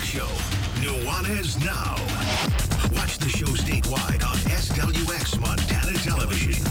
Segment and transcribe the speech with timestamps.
[0.00, 0.26] Talk show,
[0.80, 1.94] Nuanez Now.
[2.96, 6.69] Watch the show statewide on SWX Montana Television.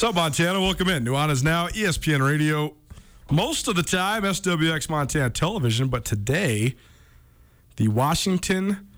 [0.00, 0.58] What's up, Montana?
[0.58, 1.04] Welcome in.
[1.04, 2.74] Nuanez Now, ESPN Radio.
[3.30, 6.74] Most of the time, SWX Montana Television, but today,
[7.76, 8.88] the Washington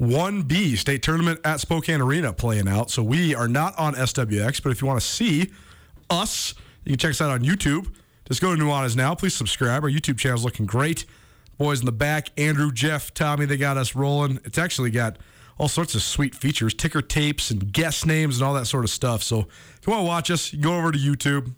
[0.00, 2.90] 1B state tournament at Spokane Arena playing out.
[2.90, 5.52] So we are not on SWX, but if you want to see
[6.10, 7.94] us, you can check us out on YouTube.
[8.26, 9.14] Just go to Nuanez Now.
[9.14, 9.84] Please subscribe.
[9.84, 11.04] Our YouTube channel is looking great.
[11.58, 14.40] Boys in the back, Andrew, Jeff, Tommy, they got us rolling.
[14.44, 15.16] It's actually got
[15.58, 18.90] all sorts of sweet features, ticker tapes and guest names and all that sort of
[18.90, 19.22] stuff.
[19.22, 21.54] So if you want to watch us, go over to YouTube.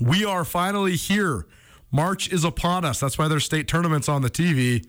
[0.00, 1.46] We are finally here.
[1.90, 3.00] March is upon us.
[3.00, 4.86] That's why there's state tournaments on the TV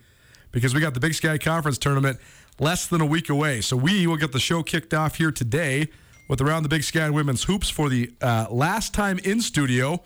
[0.51, 2.19] because we got the Big Sky Conference tournament
[2.59, 3.61] less than a week away.
[3.61, 5.87] So we will get the show kicked off here today
[6.27, 10.01] with Around the Big Sky Women's Hoops for the uh, last time in studio.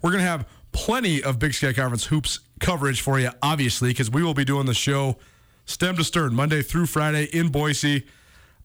[0.00, 4.10] We're going to have plenty of Big Sky Conference hoops coverage for you, obviously, because
[4.10, 5.16] we will be doing the show
[5.68, 8.06] stem to stern Monday through Friday in Boise.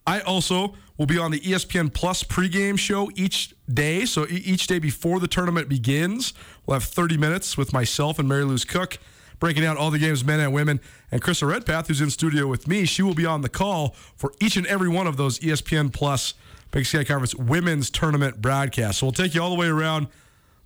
[0.07, 4.05] I also will be on the ESPN Plus pregame show each day.
[4.05, 6.33] So each day before the tournament begins,
[6.65, 8.97] we'll have 30 minutes with myself and Mary Lou's Cook
[9.39, 10.79] breaking down all the games, men and women.
[11.11, 14.31] And Krista Redpath, who's in studio with me, she will be on the call for
[14.39, 16.33] each and every one of those ESPN Plus
[16.71, 19.01] Big Sky Conference women's tournament broadcasts.
[19.01, 20.07] So we'll take you all the way around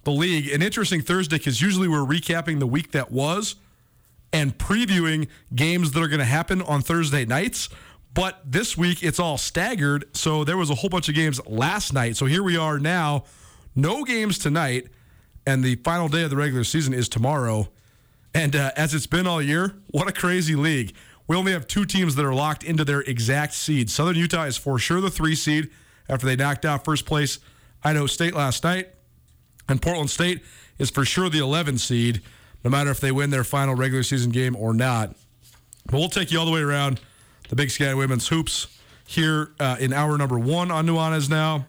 [0.04, 0.50] the league.
[0.50, 3.56] An interesting Thursday because usually we're recapping the week that was
[4.38, 7.70] and previewing games that are going to happen on Thursday nights.
[8.14, 10.06] But this week it's all staggered.
[10.16, 12.18] So there was a whole bunch of games last night.
[12.18, 13.24] So here we are now.
[13.76, 14.88] No games tonight.
[15.48, 17.70] And the final day of the regular season is tomorrow.
[18.34, 20.94] And uh, as it's been all year, what a crazy league.
[21.28, 23.90] We only have two teams that are locked into their exact seed.
[23.90, 25.70] Southern Utah is for sure the three seed
[26.08, 27.40] after they knocked out first place
[27.84, 28.90] Idaho State last night.
[29.68, 30.44] And Portland State
[30.78, 32.22] is for sure the 11 seed,
[32.64, 35.16] no matter if they win their final regular season game or not.
[35.86, 37.00] But we'll take you all the way around
[37.50, 38.68] the Big Sky Women's Hoops
[39.06, 41.66] here uh, in hour number one on Nuanez now.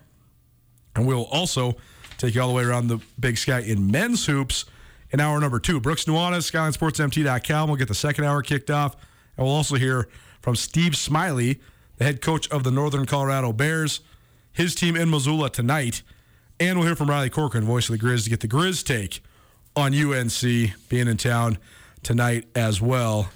[0.97, 1.77] And we'll also
[2.19, 4.65] take you all the way around the Big Sky in men's hoops
[5.11, 5.81] in hour number two.
[5.81, 7.69] Brooks Nuanez, SkylineSportsMT.com.
[7.69, 8.97] We'll get the second hour kicked off.
[9.37, 10.09] And we'll also hear
[10.41, 11.61] from Steve Smiley,
[11.97, 14.01] the head coach of the Northern Colorado Bears,
[14.53, 16.03] his team in Missoula tonight.
[16.59, 19.23] And we'll hear from Riley Corcoran, voice of the Grizz, to get the Grizz take
[19.79, 20.41] on UNC
[20.89, 21.59] being in town
[22.03, 23.31] tonight as well.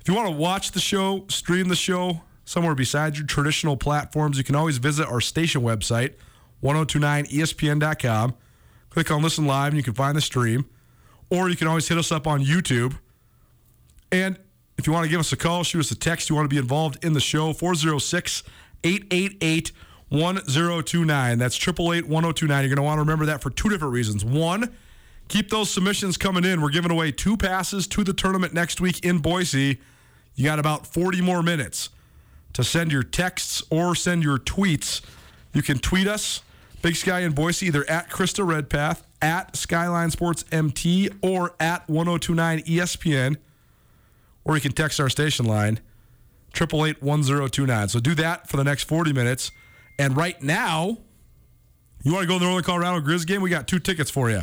[0.00, 4.38] If you want to watch the show, stream the show somewhere besides your traditional platforms,
[4.38, 6.14] you can always visit our station website,
[6.62, 8.34] 1029ESPN.com.
[8.90, 10.66] Click on Listen Live and you can find the stream.
[11.30, 12.98] Or you can always hit us up on YouTube.
[14.10, 14.36] And
[14.78, 16.54] if you want to give us a call, shoot us a text, you want to
[16.54, 18.42] be involved in the show, 406
[18.82, 19.72] 888
[20.08, 21.38] 1029.
[21.38, 22.62] That's 888 1029.
[22.62, 24.24] You're going to want to remember that for two different reasons.
[24.24, 24.74] One,
[25.30, 26.60] keep those submissions coming in.
[26.60, 29.80] We're giving away two passes to the tournament next week in Boise.
[30.34, 31.88] You got about 40 more minutes
[32.52, 35.00] to send your texts or send your tweets.
[35.54, 36.42] You can tweet us,
[36.82, 42.62] Big Sky in Boise, either at Krista Redpath, at Skyline Sports MT, or at 1029
[42.62, 43.36] ESPN.
[44.44, 45.78] Or you can text our station line,
[46.56, 47.88] 888 1029.
[47.88, 49.52] So do that for the next 40 minutes.
[49.98, 50.98] And right now,
[52.02, 53.42] you want to go to the Northern Colorado Grizz game?
[53.42, 54.42] We got two tickets for you.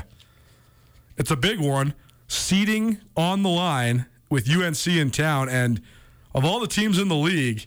[1.17, 1.93] It's a big one.
[2.27, 5.49] Seating on the line with UNC in town.
[5.49, 5.81] And
[6.35, 7.65] of all the teams in the league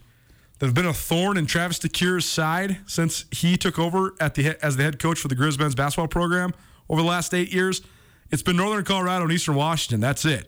[0.59, 4.63] that have been a thorn in Travis DeCuire's side since he took over at the
[4.63, 6.53] as the head coach for the Grizz men's basketball program
[6.87, 7.81] over the last eight years,
[8.29, 9.99] it's been Northern Colorado and Eastern Washington.
[9.99, 10.47] That's it.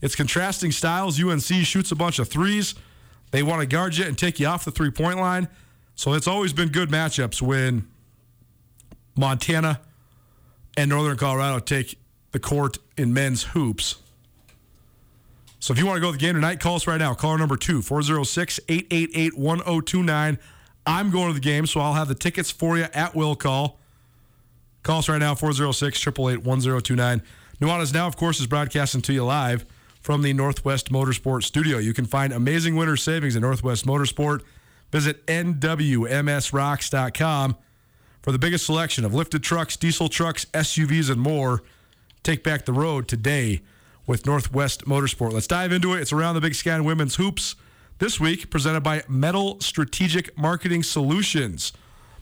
[0.00, 1.22] It's contrasting styles.
[1.22, 2.74] UNC shoots a bunch of threes.
[3.30, 5.48] They want to guard you and take you off the three point line.
[5.94, 7.88] So it's always been good matchups when
[9.16, 9.80] Montana
[10.76, 11.98] and Northern Colorado take
[12.32, 13.96] the court in men's hoops.
[15.60, 17.14] So if you want to go to the game tonight, call us right now.
[17.14, 20.38] Caller number two, 406 888 1029.
[20.84, 23.78] I'm going to the game, so I'll have the tickets for you at will call.
[24.82, 27.22] Call us right now, 406 888 1029.
[27.60, 29.64] Nuanez Now, of course, is broadcasting to you live
[30.00, 31.78] from the Northwest Motorsport Studio.
[31.78, 34.40] You can find amazing winter savings at Northwest Motorsport.
[34.90, 37.56] Visit NWMSRocks.com
[38.20, 41.62] for the biggest selection of lifted trucks, diesel trucks, SUVs, and more.
[42.22, 43.62] Take back the road today
[44.06, 45.32] with Northwest Motorsport.
[45.32, 46.00] Let's dive into it.
[46.00, 47.56] It's around the Big Sky and Women's Hoops
[47.98, 51.72] this week, presented by Metal Strategic Marketing Solutions.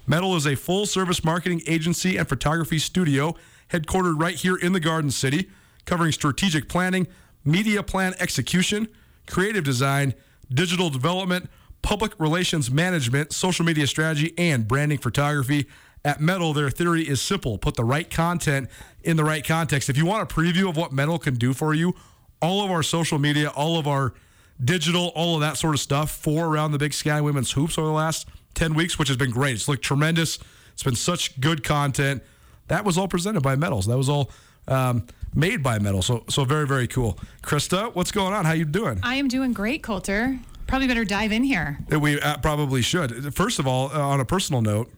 [0.06, 3.34] Metal is a full service marketing agency and photography studio
[3.70, 5.50] headquartered right here in the Garden City,
[5.84, 7.06] covering strategic planning,
[7.44, 8.88] media plan execution,
[9.26, 10.14] creative design,
[10.52, 11.50] digital development,
[11.82, 15.66] public relations management, social media strategy, and branding photography.
[16.04, 18.68] At Metal, their theory is simple put the right content
[19.02, 19.88] in the right context.
[19.88, 21.94] If you want a preview of what Metal can do for you,
[22.40, 24.14] all of our social media, all of our
[24.62, 27.86] digital, all of that sort of stuff for around the Big Sky Women's Hoops over
[27.86, 29.54] the last 10 weeks, which has been great.
[29.54, 30.38] It's looked tremendous.
[30.72, 32.22] It's been such good content.
[32.68, 33.86] That was all presented by Metals.
[33.86, 34.30] That was all
[34.68, 36.02] um, made by Metal.
[36.02, 37.18] So, so very, very cool.
[37.42, 38.44] Krista, what's going on?
[38.44, 39.00] How you doing?
[39.02, 40.38] I am doing great, Colter.
[40.66, 41.78] Probably better dive in here.
[41.90, 43.34] We uh, probably should.
[43.34, 44.90] First of all, uh, on a personal note,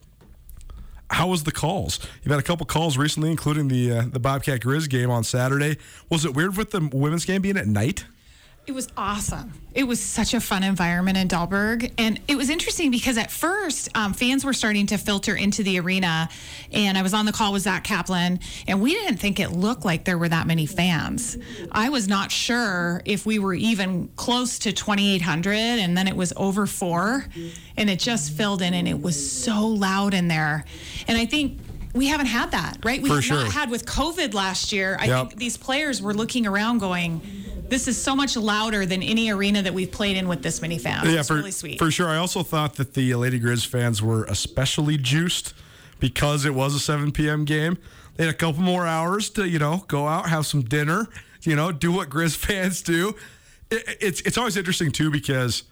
[1.12, 2.00] how was the calls?
[2.22, 5.76] You've had a couple calls recently, including the uh, the Bobcat Grizz game on Saturday.
[6.10, 8.04] Was it weird with the women's game being at night?
[8.64, 9.54] It was awesome.
[9.74, 11.90] It was such a fun environment in Dahlberg.
[11.98, 15.81] And it was interesting because at first, um, fans were starting to filter into the
[15.81, 16.28] arena.
[16.72, 18.38] And I was on the call with Zach Kaplan,
[18.69, 21.36] and we didn't think it looked like there were that many fans.
[21.72, 26.32] I was not sure if we were even close to 2,800, and then it was
[26.36, 27.26] over four,
[27.76, 30.64] and it just filled in, and it was so loud in there.
[31.08, 31.58] And I think
[31.94, 33.02] we haven't had that, right?
[33.02, 33.36] We For have sure.
[33.42, 34.96] not had with COVID last year.
[35.00, 35.28] I Yep.
[35.31, 37.20] think these players were looking around going,
[37.72, 40.79] this is so much louder than any arena that we've played in with this many
[40.79, 41.08] fans.
[41.08, 41.79] Yeah, it's for, really sweet.
[41.79, 42.08] for sure.
[42.08, 45.55] I also thought that the Lady Grizz fans were especially juiced
[45.98, 47.46] because it was a 7 p.m.
[47.46, 47.79] game.
[48.17, 51.08] They had a couple more hours to, you know, go out, have some dinner,
[51.43, 53.14] you know, do what Grizz fans do.
[53.70, 55.62] It, it's it's always interesting too because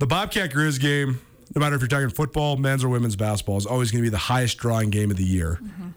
[0.00, 1.20] the Bobcat Grizz game,
[1.54, 4.10] no matter if you're talking football, men's or women's basketball, is always going to be
[4.10, 5.58] the highest drawing game of the year.
[5.62, 5.88] Mm-hmm.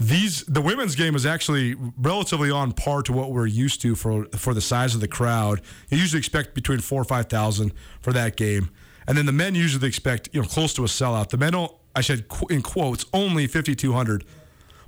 [0.00, 4.26] These the women's game is actually relatively on par to what we're used to for
[4.26, 5.60] for the size of the crowd.
[5.90, 8.70] You usually expect between four or five thousand for that game,
[9.08, 11.30] and then the men usually expect you know close to a sellout.
[11.30, 11.52] The men,
[11.96, 14.24] I said in quotes, only fifty two hundred.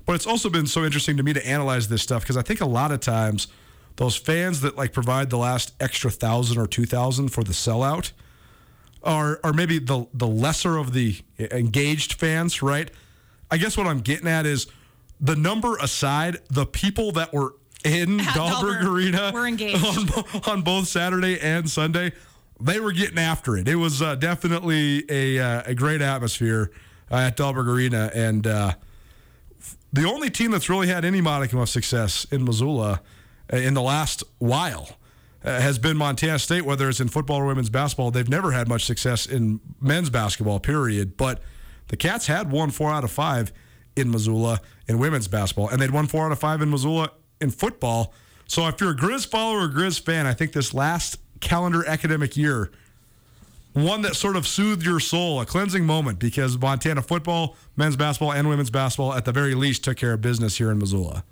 [0.07, 2.61] But it's also been so interesting to me to analyze this stuff because I think
[2.61, 3.49] a lot of times
[3.97, 8.13] those fans that like provide the last extra thousand or two thousand for the sellout
[9.03, 12.91] are are maybe the the lesser of the engaged fans, right?
[13.51, 14.69] I guess what I'm getting at is
[15.21, 19.85] the number aside, the people that were in Dahlberg Arena were engaged.
[19.85, 22.13] on, on both Saturday and Sunday
[22.61, 23.67] they were getting after it.
[23.67, 26.71] It was uh, definitely a, uh, a great atmosphere
[27.11, 28.11] uh, at Dahlberg Arena.
[28.15, 28.75] And uh,
[29.93, 33.01] the only team that's really had any modicum of success in Missoula
[33.53, 34.91] uh, in the last while
[35.45, 38.11] uh, has been Montana State, whether it's in football or women's basketball.
[38.11, 41.17] They've never had much success in men's basketball, period.
[41.17, 41.43] But
[41.89, 43.53] the Cats had won four out of five
[43.97, 47.51] in Missoula in women's basketball, and they'd won four out of five in Missoula in
[47.51, 48.13] football.
[48.47, 52.37] So if you're a Grizz follower or Grizz fan, I think this last calendar academic
[52.37, 52.71] year,
[53.73, 58.33] one that sort of soothed your soul, a cleansing moment, because Montana football, men's basketball,
[58.33, 61.23] and women's basketball, at the very least, took care of business here in Missoula.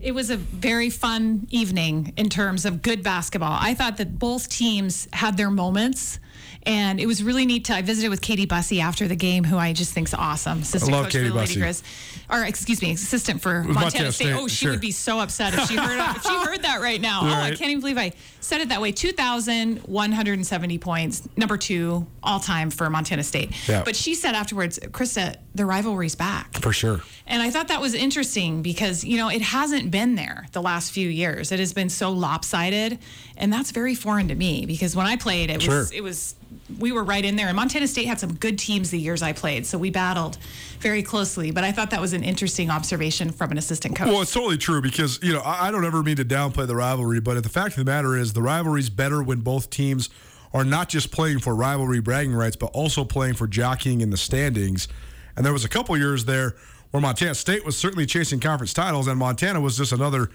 [0.00, 3.56] It was a very fun evening in terms of good basketball.
[3.60, 6.18] I thought that both teams had their moments.
[6.66, 7.74] And it was really neat to.
[7.74, 10.62] I visited with Katie Bussey after the game, who I just think's awesome.
[10.62, 11.54] Assistant love coach Katie for the Lady.
[11.54, 11.82] Grizz,
[12.28, 14.24] or excuse me, assistant for Montana, Montana State.
[14.26, 14.72] State, Oh, she sure.
[14.72, 17.20] would be so upset if she heard if she heard that right now.
[17.22, 18.90] Oh, I can't even believe I said it that way.
[18.90, 23.52] Two thousand one hundred and seventy points, number two all time for Montana State.
[23.68, 23.84] Yeah.
[23.84, 26.54] But she said afterwards, Krista, the rivalry's back.
[26.58, 27.00] For sure.
[27.28, 30.90] And I thought that was interesting because, you know, it hasn't been there the last
[30.90, 31.52] few years.
[31.52, 32.98] It has been so lopsided.
[33.36, 36.34] And that's very foreign to me because when I played, it was, it was,
[36.78, 37.46] we were right in there.
[37.46, 39.66] And Montana State had some good teams the years I played.
[39.66, 40.38] So we battled
[40.80, 41.50] very closely.
[41.50, 44.08] But I thought that was an interesting observation from an assistant coach.
[44.08, 47.20] Well, it's totally true because, you know, I don't ever mean to downplay the rivalry,
[47.20, 50.10] but the fact of the matter is the rivalry's better when both teams
[50.52, 54.16] are not just playing for rivalry bragging rights, but also playing for jockeying in the
[54.16, 54.88] standings.
[55.36, 56.56] And there was a couple years there
[56.90, 60.30] where Montana State was certainly chasing conference titles, and Montana was just another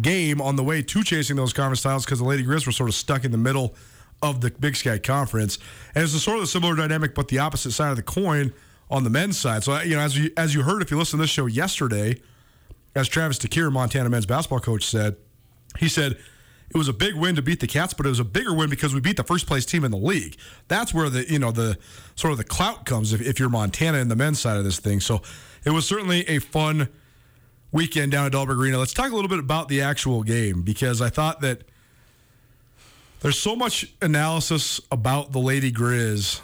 [0.00, 2.88] game on the way to chasing those conference titles because the Lady Grizz were sort
[2.88, 3.74] of stuck in the middle
[4.24, 5.58] of the Big Sky Conference.
[5.94, 8.52] And it's a sort of a similar dynamic, but the opposite side of the coin
[8.90, 9.62] on the men's side.
[9.62, 12.20] So, you know, as you, as you heard, if you listened to this show yesterday,
[12.94, 15.16] as Travis DeCuire, Montana men's basketball coach, said,
[15.78, 18.24] he said it was a big win to beat the Cats, but it was a
[18.24, 20.36] bigger win because we beat the first place team in the league.
[20.68, 21.76] That's where the you know the
[22.14, 24.78] sort of the clout comes if, if you're Montana in the men's side of this
[24.78, 25.00] thing.
[25.00, 25.20] So
[25.64, 26.88] it was certainly a fun
[27.70, 28.78] weekend down at Dahlberg Arena.
[28.78, 31.64] Let's talk a little bit about the actual game because I thought that
[33.24, 36.42] there's so much analysis about the Lady Grizz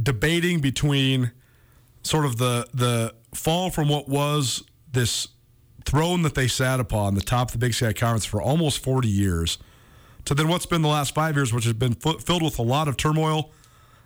[0.00, 1.30] debating between
[2.02, 5.28] sort of the the fall from what was this
[5.84, 9.08] throne that they sat upon, the top of the Big Sky Conference for almost 40
[9.08, 9.58] years,
[10.24, 12.62] to then what's been the last five years, which has been fu- filled with a
[12.62, 13.52] lot of turmoil,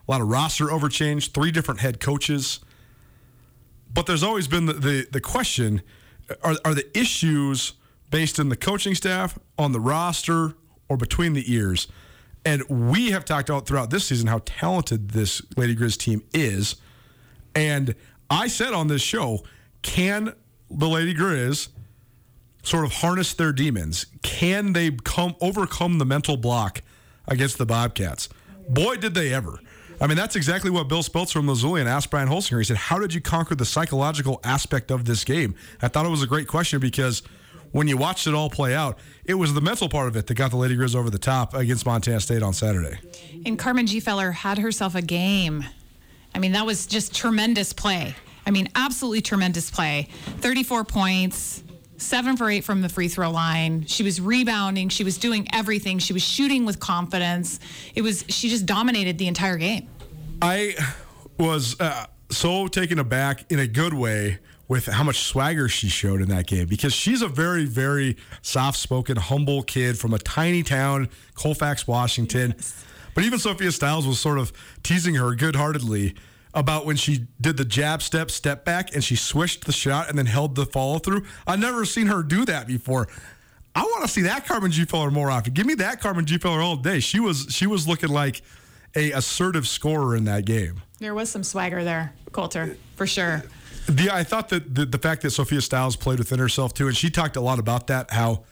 [0.09, 2.59] a lot of roster overchange, three different head coaches.
[3.95, 5.83] But there's always been the, the, the question
[6.43, 7.75] are, are the issues
[8.11, 10.57] based in the coaching staff, on the roster,
[10.91, 11.89] or between the ears?
[12.45, 16.77] And we have talked out throughout this season how talented this Lady Grizz team is.
[17.55, 17.95] And
[18.29, 19.45] I said on this show,
[19.83, 20.35] can
[20.71, 21.69] the Lady Grizz
[22.63, 24.07] sort of harness their demons?
[24.23, 26.83] Can they come overcome the mental block
[27.27, 28.29] against the Bobcats?
[28.69, 29.61] Boy, did they ever.
[30.01, 32.59] I mean, that's exactly what Bill Speltz from Missoulian asked Brian Holsinger.
[32.59, 35.55] He said, How did you conquer the psychological aspect of this game?
[35.83, 37.23] I thought it was a great question because
[37.73, 40.35] when you watched it all play out, it was the mental part of it that
[40.35, 42.99] got the Lady Grizz over the top against Montana State on Saturday.
[43.47, 45.65] And Carmen Gfeller had herself a game.
[46.35, 48.15] I mean, that was just tremendous play.
[48.47, 50.09] I mean, absolutely tremendous play.
[50.39, 51.63] 34 points,
[51.99, 53.87] seven for eight from the free throw line.
[53.87, 54.89] She was rebounding.
[54.89, 55.99] She was doing everything.
[55.99, 57.61] She was shooting with confidence.
[57.95, 59.89] It was, she just dominated the entire game.
[60.43, 60.75] I
[61.39, 64.39] was uh, so taken aback in a good way
[64.71, 68.79] with how much swagger she showed in that game because she's a very, very soft
[68.79, 72.55] spoken, humble kid from a tiny town, Colfax, Washington.
[73.13, 74.53] But even Sophia Stiles was sort of
[74.85, 76.15] teasing her good heartedly
[76.55, 80.17] about when she did the jab step, step back, and she swished the shot and
[80.17, 81.25] then held the follow through.
[81.49, 83.09] I've never seen her do that before.
[83.75, 85.53] I want to see that Carmen Gfeller more often.
[85.53, 87.01] Give me that Carmen Gfeller all day.
[87.01, 88.41] She was she was looking like
[88.95, 90.83] a assertive scorer in that game.
[91.01, 93.43] There was some swagger there, Colter, for sure.
[93.87, 96.97] The, I thought that the, the fact that Sophia Stiles played within herself too, and
[96.97, 98.45] she talked a lot about that, how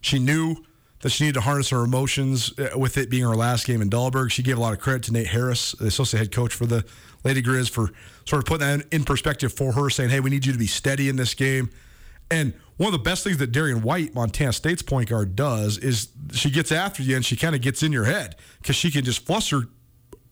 [0.00, 0.56] she knew
[1.00, 3.88] that she needed to harness her emotions uh, with it being her last game in
[3.88, 4.30] Dahlberg.
[4.32, 6.84] She gave a lot of credit to Nate Harris, the associate head coach for the
[7.24, 7.90] Lady Grizz, for
[8.24, 10.66] sort of putting that in perspective for her, saying, hey, we need you to be
[10.66, 11.70] steady in this game.
[12.30, 16.08] And one of the best things that Darian White, Montana State's point guard, does is
[16.32, 19.04] she gets after you and she kind of gets in your head because she can
[19.04, 19.62] just fluster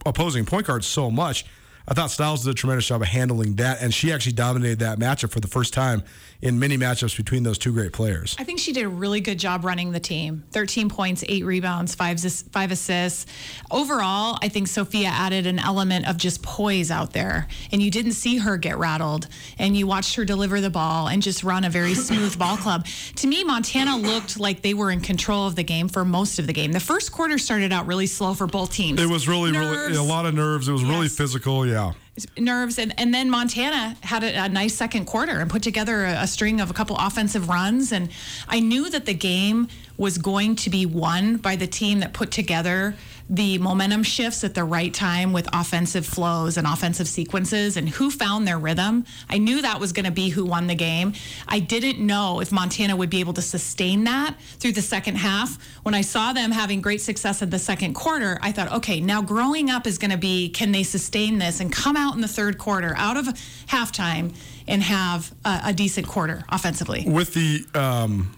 [0.04, 1.44] opposing point guards so much.
[1.88, 4.98] I thought Stiles did a tremendous job of handling that, and she actually dominated that
[4.98, 6.02] matchup for the first time
[6.42, 8.34] in many matchups between those two great players.
[8.38, 10.44] I think she did a really good job running the team.
[10.50, 13.26] 13 points, eight rebounds, five, five assists.
[13.70, 18.12] Overall, I think Sophia added an element of just poise out there, and you didn't
[18.12, 19.28] see her get rattled,
[19.58, 22.86] and you watched her deliver the ball and just run a very smooth ball club.
[23.16, 26.46] To me, Montana looked like they were in control of the game for most of
[26.46, 26.72] the game.
[26.72, 29.00] The first quarter started out really slow for both teams.
[29.00, 29.92] It was really, Nerves.
[29.92, 30.68] really a lot of nerves.
[30.68, 31.16] It was really Yes.
[31.16, 31.64] physical.
[31.76, 31.92] Yeah.
[32.38, 36.22] nerves and, and then montana had a, a nice second quarter and put together a,
[36.22, 38.08] a string of a couple offensive runs and
[38.48, 39.68] i knew that the game
[39.98, 42.94] was going to be won by the team that put together
[43.28, 48.10] the momentum shifts at the right time with offensive flows and offensive sequences and who
[48.10, 49.04] found their rhythm.
[49.28, 51.12] I knew that was going to be who won the game.
[51.48, 55.58] I didn't know if montana would be able to sustain that through the second half.
[55.82, 59.22] When i saw them having great success in the second quarter i thought okay now
[59.22, 62.28] growing up is going to be can they sustain this and come out in the
[62.28, 63.26] third quarter out of
[63.66, 64.34] halftime
[64.68, 67.04] and have a, a decent quarter offensively?
[67.06, 68.36] With the um,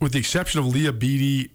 [0.00, 1.48] with the exception of Leah Beatty uh,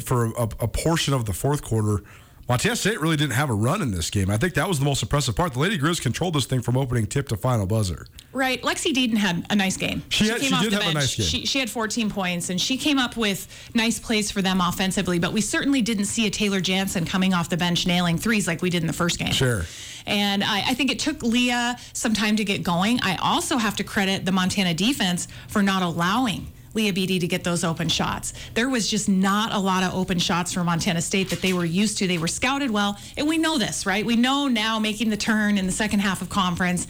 [0.00, 2.02] for a, a portion of the fourth quarter,
[2.48, 4.28] Montana State really didn't have a run in this game.
[4.28, 5.52] I think that was the most impressive part.
[5.52, 8.06] The Lady Grizz controlled this thing from opening tip to final buzzer.
[8.32, 8.60] Right.
[8.62, 10.02] Lexi Deden had a nice game.
[10.08, 10.94] She had- she off did the have a bench.
[10.96, 11.26] nice game.
[11.26, 15.18] She, she had 14 points, and she came up with nice plays for them offensively.
[15.20, 18.60] But we certainly didn't see a Taylor Janssen coming off the bench nailing threes like
[18.60, 19.32] we did in the first game.
[19.32, 19.62] Sure.
[20.04, 22.98] And I, I think it took Leah some time to get going.
[23.02, 27.44] I also have to credit the Montana defense for not allowing Leah Beattie to get
[27.44, 28.32] those open shots.
[28.54, 31.64] There was just not a lot of open shots for Montana State that they were
[31.64, 32.06] used to.
[32.06, 34.04] They were scouted well, and we know this, right?
[34.04, 36.86] We know now making the turn in the second half of conference.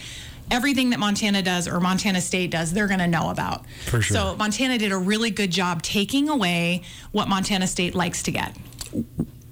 [0.50, 3.64] Everything that Montana does or Montana State does, they're going to know about.
[3.86, 4.16] For sure.
[4.16, 8.56] So Montana did a really good job taking away what Montana State likes to get.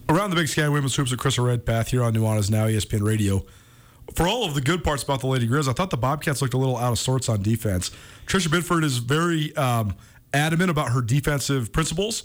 [0.08, 3.44] Around the Big Sky Women's Hoops with Krista Redpath here on Nuanez Now, ESPN Radio.
[4.14, 6.54] For all of the good parts about the Lady Grizz, I thought the Bobcats looked
[6.54, 7.92] a little out of sorts on defense.
[8.26, 9.94] Trisha Binford is very um,
[10.32, 12.25] adamant about her defensive principles.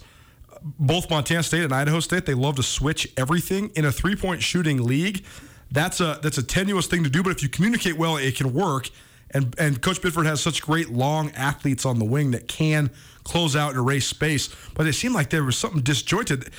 [0.62, 4.84] Both Montana State and Idaho State, they love to switch everything in a three-point shooting
[4.84, 5.24] league.
[5.70, 8.52] That's a that's a tenuous thing to do, but if you communicate well, it can
[8.52, 8.88] work.
[9.32, 12.90] And and Coach Binford has such great long athletes on the wing that can
[13.24, 14.48] close out and erase space.
[14.74, 16.50] But it seemed like there was something disjointed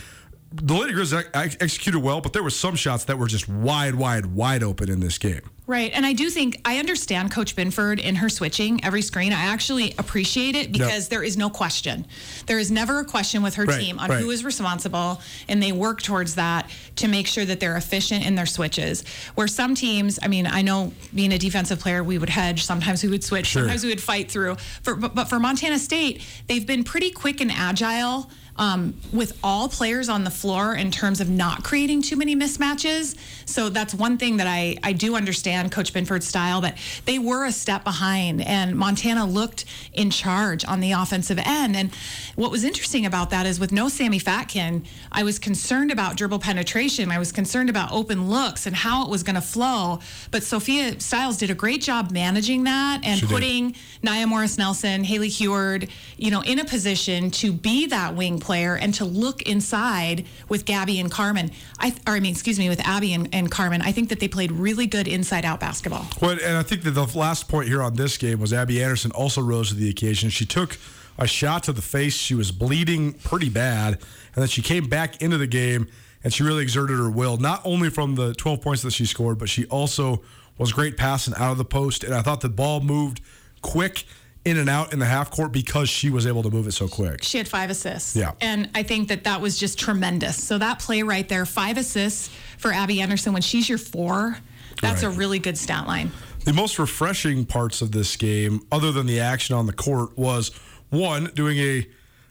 [0.51, 3.95] the Lady Grizz ex- executed well, but there were some shots that were just wide,
[3.95, 5.41] wide, wide open in this game.
[5.67, 5.91] Right.
[5.93, 9.33] And I do think I understand Coach Binford in her switching every screen.
[9.33, 12.07] I actually appreciate it because there is no question.
[12.45, 14.21] There is never a question with her Right, team on right.
[14.21, 18.35] who is responsible, and they work towards that to make sure that they're efficient in
[18.35, 19.03] their switches.
[19.35, 23.03] Where some teams, I mean, I know being a defensive player, we would hedge, sometimes
[23.03, 23.63] we would switch, Sure.
[23.63, 24.55] sometimes we would fight through.
[24.83, 28.29] For, but, but for Montana State, they've been pretty quick and agile.
[28.59, 33.15] Um, with all players on the floor in terms of not creating too many mismatches.
[33.45, 37.45] So that's one thing that I, I do understand Coach Binford's style, but they were
[37.45, 41.75] a step behind and Montana looked in charge on the offensive end.
[41.75, 41.93] And
[42.35, 46.39] what was interesting about that is with no Sammy Fatkin, I was concerned about dribble
[46.39, 47.11] penetration.
[47.11, 49.99] I was concerned about open looks and how it was going to flow.
[50.31, 53.33] But Sophia Stiles did a great job managing that and She did.
[53.33, 58.39] putting Nia Morris Nelson, Haley Huard, you know, in a position to be that wing
[58.47, 61.51] player and to look inside with Gabby and Carmen.
[61.79, 63.81] I, or I mean, excuse me, with Abby and, and Carmen.
[63.81, 66.07] I think that they played really good inside out basketball.
[66.21, 69.11] Well, and I think that the last point here on this game was Abby Anderson
[69.11, 70.29] also rose to the occasion.
[70.29, 70.77] She took
[71.19, 72.15] a shot to the face.
[72.15, 75.87] She was bleeding pretty bad, and then she came back into the game
[76.23, 79.37] and she really exerted her will, not only from the 12 points that she scored,
[79.37, 80.21] but she also
[80.57, 82.03] was great passing out of the post.
[82.03, 83.21] And I thought the ball moved
[83.61, 84.05] quick
[84.47, 86.87] in and out in the half court because she was able to move it so
[86.87, 87.21] quick.
[87.21, 88.15] She had five assists.
[88.15, 88.31] Yeah.
[88.39, 90.41] And I think that that was just tremendous.
[90.41, 94.37] So that play right there, five assists for Abby Anderson when she's your four,
[94.81, 96.11] that's a really good stat line.
[96.45, 100.51] The most refreshing parts of this game, other than the action on the court, was
[100.91, 101.87] one doing a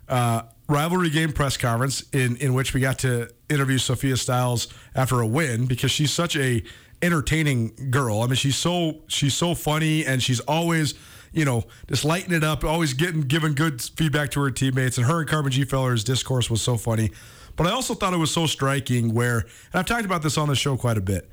[0.09, 5.21] uh, rivalry game press conference in in which we got to interview Sophia Stiles after
[5.21, 6.63] a win because she's such a
[7.03, 8.23] entertaining girl.
[8.23, 10.95] I mean, she's so she's so funny and she's always
[11.37, 14.99] you know just lighting it up, always getting giving good feedback to her teammates.
[14.99, 17.13] And her and Carmen Gfeller's discourse was so funny.
[17.55, 20.49] But I also thought it was so striking where, and I've talked about this on
[20.49, 21.31] the show quite a bit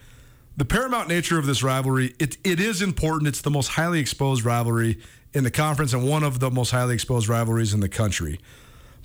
[0.55, 3.27] the paramount nature of this rivalry, it, it is important.
[3.27, 4.99] It's the most highly exposed rivalry
[5.33, 8.39] in the conference and one of the most highly exposed rivalries in the country.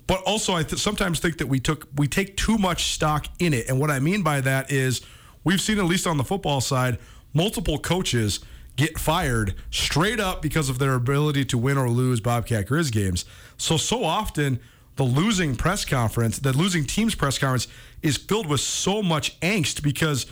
[0.07, 3.53] But also, I th- sometimes think that we took we take too much stock in
[3.53, 5.03] it, and what I mean by that is
[5.45, 6.99] we've seen at least on the football side
[7.35, 8.41] multiple coaches
[8.79, 13.27] get fired straight up because of their ability to win or lose Bobcat Grizz games.
[13.59, 14.61] So so often
[14.97, 17.69] the losing press conference, the losing team's press conference
[18.03, 20.27] is filled with so much angst because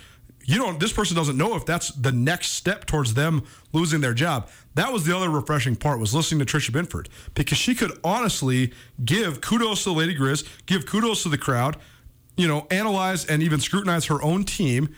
[0.44, 0.78] you don't.
[0.78, 4.48] This person doesn't know if that's the next step towards them losing their job.
[4.74, 8.72] That was the other refreshing part was listening to Trisha Binford because she could honestly
[9.04, 11.78] give kudos to the Lady Grizz, give kudos to the crowd,
[12.36, 14.94] you know, analyze and even scrutinize her own team.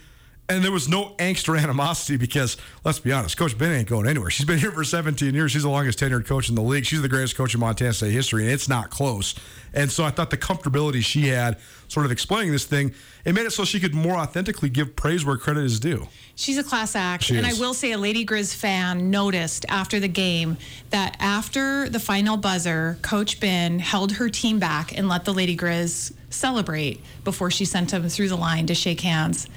[0.49, 4.07] And there was no angst or animosity because, let's be honest, Coach Ben ain't going
[4.07, 4.31] anywhere.
[4.31, 5.51] She's been here for 17 years.
[5.51, 6.85] She's the longest tenured coach in the league.
[6.85, 9.35] She's the greatest coach in Montana State history, and it's not close.
[9.75, 13.45] And so I thought the comfortability she had sort of explaining this thing, it made
[13.45, 16.07] it so she could more authentically give praise where credit is due.
[16.33, 17.25] She's a class act.
[17.25, 17.59] She and is.
[17.59, 20.57] I will say, a Lady Grizz fan noticed after the game
[20.89, 25.55] that after the final buzzer, Coach Ben held her team back and let the Lady
[25.55, 29.47] Grizz celebrate before she sent them through the line to shake hands.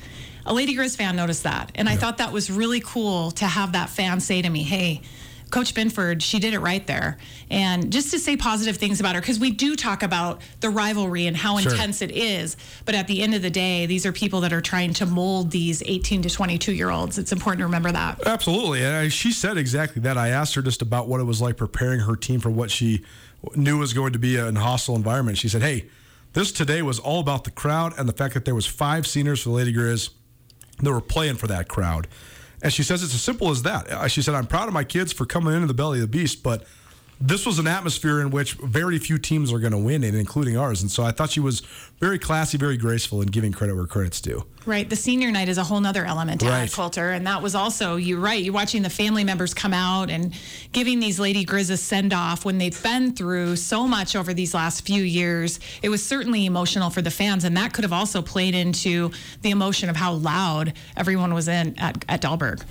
[0.46, 1.72] A Lady Grizz fan noticed that.
[1.74, 5.02] And I thought that was really cool to have that fan say to me, hey,
[5.50, 7.18] Coach Binford, she did it right there.
[7.50, 11.26] And just to say positive things about her, because we do talk about the rivalry
[11.26, 11.70] and how Sure.
[11.72, 12.56] intense it is.
[12.86, 15.50] But at the end of the day, these are people that are trying to mold
[15.50, 17.18] these 18 to 22 year olds.
[17.18, 18.26] It's important to remember that.
[18.26, 18.82] Absolutely.
[18.82, 20.16] And I, she said exactly that.
[20.16, 23.04] I asked her just about what it was like preparing her team for what she
[23.54, 25.36] knew was going to be a hostile environment.
[25.36, 25.84] She said, hey,
[26.32, 29.42] this today was all about the crowd and the fact that there was five seniors
[29.42, 30.08] for the Lady Grizz
[30.80, 32.08] that were playing for that crowd.
[32.62, 34.10] And she says it's as simple as that.
[34.10, 36.42] She said, I'm proud of my kids for coming into the belly of the beast,
[36.42, 36.64] but
[37.20, 40.56] this was an atmosphere in which very few teams are going to win in, including
[40.56, 40.82] ours.
[40.82, 41.60] And so I thought she was
[42.00, 44.44] very classy, very graceful and giving credit where credit's due.
[44.64, 44.88] Right.
[44.88, 46.72] The senior night is a whole nother element to Right.
[46.72, 47.10] Colter.
[47.10, 50.32] And that was also, you're right, you're watching the family members come out and
[50.72, 54.54] giving these Lady Grizz a send off when they've been through so much over these
[54.54, 55.58] last few years.
[55.82, 57.44] It was certainly emotional for the fans.
[57.44, 59.10] And that could have also played into
[59.42, 62.62] the emotion of how loud everyone was in at, at Dahlberg.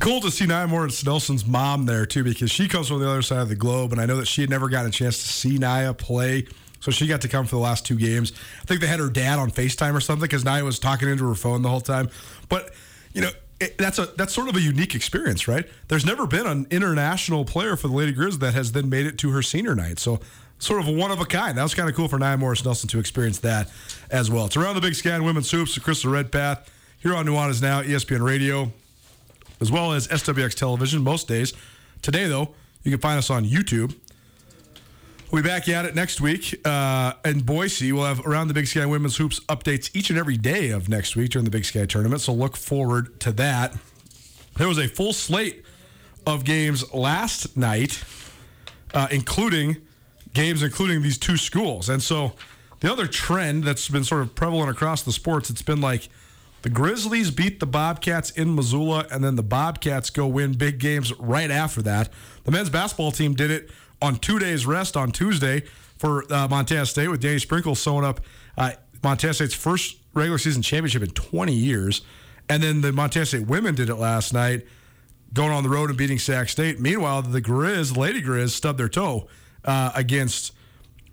[0.00, 3.22] Cool to see Nia Moritz Nelson's mom there too, because she comes from the other
[3.22, 5.28] side of the globe, and I know that she had never gotten a chance to
[5.28, 6.46] see Nia play,
[6.84, 8.30] so she got to come for the last two games.
[8.60, 11.26] I think they had her dad on Facetime or something because Nia was talking into
[11.26, 12.10] her phone the whole time.
[12.50, 12.74] But
[13.14, 15.66] you know, it, that's a that's sort of a unique experience, right?
[15.88, 19.16] There's never been an international player for the Lady Grizz that has then made it
[19.18, 20.20] to her senior night, so.
[20.60, 21.58] Sort of one of a kind.
[21.58, 23.68] That was kind of cool for Nia Morris Nelson to experience that
[24.08, 24.46] as well.
[24.46, 26.70] It's around the Big Sky Women's Hoops, Krista Redpath
[27.00, 28.72] here on Nuanez Now, ESPN Radio
[29.60, 31.52] as well as SWX Television most days.
[32.02, 33.94] Today, though, you can find us on YouTube.
[35.30, 37.92] We'll be back at it next week uh, in Boise.
[37.92, 41.16] We'll have Around the Big Sky Women's Hoops updates each and every day of next
[41.16, 42.20] week during the Big Sky tournament.
[42.20, 43.74] So look forward to that.
[44.56, 45.64] There was a full slate
[46.26, 48.04] of games last night,
[48.92, 49.78] uh, including
[50.34, 51.88] games including these two schools.
[51.88, 52.32] And so
[52.80, 56.08] the other trend that's been sort of prevalent across the sports, it's been like
[56.62, 61.12] the Grizzlies beat the Bobcats in Missoula, and then the Bobcats go win big games
[61.18, 62.10] right after that.
[62.44, 63.70] The men's basketball team did it
[64.04, 65.62] on two days rest on Tuesday
[65.96, 68.20] for uh, Montana State with Danny Sprinkle sewing up
[68.58, 72.02] uh, Montana State's first regular season championship in 20 years.
[72.48, 74.66] And then the Montana State women did it last night
[75.32, 76.78] going on the road and beating Sac State.
[76.78, 79.26] Meanwhile, the Grizz, Lady Grizz, stubbed their toe
[79.64, 80.52] uh, against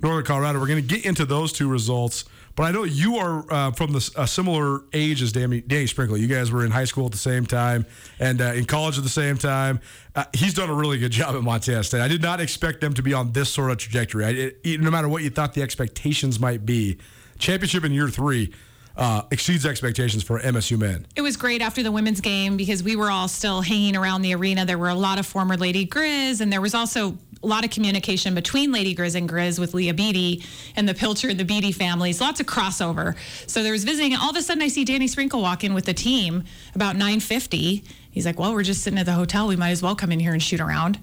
[0.01, 0.59] Northern Colorado.
[0.59, 3.93] We're going to get into those two results, but I know you are uh, from
[3.93, 6.17] the, a similar age as Danny, Danny Sprinkle.
[6.17, 7.85] You guys were in high school at the same time
[8.19, 9.79] and uh, in college at the same time.
[10.15, 12.01] Uh, he's done a really good job at Montana State.
[12.01, 14.25] I did not expect them to be on this sort of trajectory.
[14.25, 16.97] I, it, no matter what you thought the expectations might be,
[17.39, 18.53] championship in year three
[18.97, 21.07] uh, exceeds expectations for MSU men.
[21.15, 24.35] It was great after the women's game because we were all still hanging around the
[24.35, 24.65] arena.
[24.65, 27.71] There were a lot of former Lady Grizz, and there was also a lot of
[27.71, 30.43] communication between Lady Grizz and Grizz with Leah Beattie
[30.75, 32.21] and the Pilcher and the Beattie families.
[32.21, 33.15] Lots of crossover.
[33.47, 35.73] So there was visiting, and all of a sudden I see Danny Sprinkle walk in
[35.73, 36.43] with the team
[36.75, 37.83] about 9:50.
[38.11, 39.47] He's like, "Well, we're just sitting at the hotel.
[39.47, 40.99] We might as well come in here and shoot around."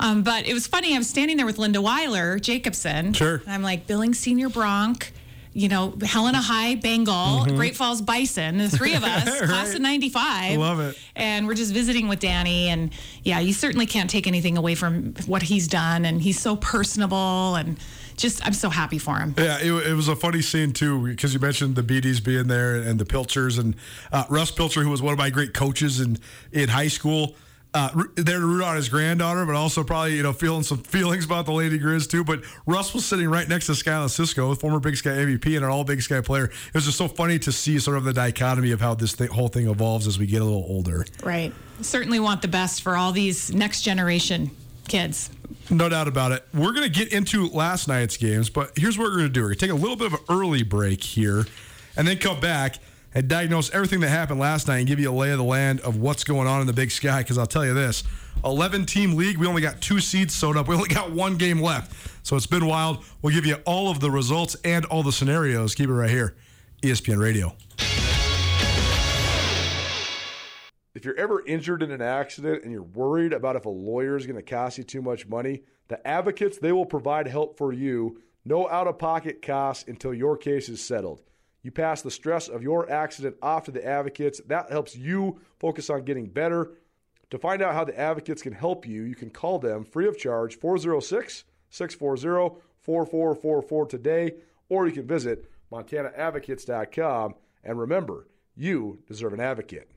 [0.00, 0.94] Um, but it was funny.
[0.94, 3.12] I was standing there with Linda Weiler Jacobson.
[3.12, 3.42] Sure.
[3.44, 5.12] And I'm like, Billings Senior Bronc.
[5.56, 10.58] You know, Helena High, Bengal, Great Falls Bison, the three of us, class of 95.
[10.58, 10.98] Love it.
[11.14, 12.68] And we're just visiting with Danny.
[12.68, 12.92] And
[13.22, 16.04] yeah, you certainly can't take anything away from what he's done.
[16.04, 17.54] And he's so personable.
[17.54, 17.78] And
[18.18, 19.34] just, I'm so happy for him.
[19.38, 22.74] Yeah, it, it was a funny scene too because you mentioned the Beatties being there
[22.74, 23.76] and the Pilchers and
[24.12, 26.18] uh, Russ Pilcher, who was one of my great coaches in
[26.52, 27.34] in high school.
[27.74, 31.26] Uh, there to root on his granddaughter, but also probably you know feeling some feelings
[31.26, 32.24] about the Lady Grizz too.
[32.24, 35.70] But Russ was sitting right next to Skylar Cisco, former Big Sky MVP and an
[35.70, 36.44] All Big Sky player.
[36.44, 39.28] It was just so funny to see sort of the dichotomy of how this thing,
[39.28, 41.04] whole thing evolves as we get a little older.
[41.22, 41.52] Right.
[41.82, 44.50] Certainly want the best for all these next generation
[44.88, 45.30] kids.
[45.68, 46.46] No doubt about it.
[46.54, 49.40] We're going to get into last night's games, but here's what we're going to do.
[49.42, 51.44] We're going to take a little bit of an early break here
[51.96, 52.76] and then come back
[53.16, 55.80] and diagnose everything that happened last night and give you a lay of the land
[55.80, 57.22] of what's going on in the big sky.
[57.22, 58.04] Because I'll tell you this
[58.44, 60.68] 11 team league, we only got two seeds sewed up.
[60.68, 62.26] We only got one game left.
[62.26, 63.02] So it's been wild.
[63.22, 65.74] We'll give you all of the results and all the scenarios.
[65.74, 66.36] Keep it right here,
[66.82, 67.54] ESPN Radio.
[70.94, 74.26] if you're ever injured in an accident and you're worried about if a lawyer is
[74.26, 78.20] going to cost you too much money, the advocates, they will provide help for you.
[78.44, 81.22] No out of pocket costs until your case is settled.
[81.66, 84.40] You pass the stress of your accident off to the advocates.
[84.46, 86.74] That helps you focus on getting better.
[87.30, 90.16] To find out how the advocates can help you, you can call them free of
[90.16, 94.34] charge 406 640 4444 today,
[94.68, 97.34] or you can visit montanaadvocates.com.
[97.64, 99.90] And remember, you deserve an advocate.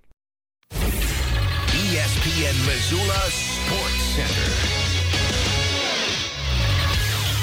[0.72, 4.69] ESPN Missoula Sports Center.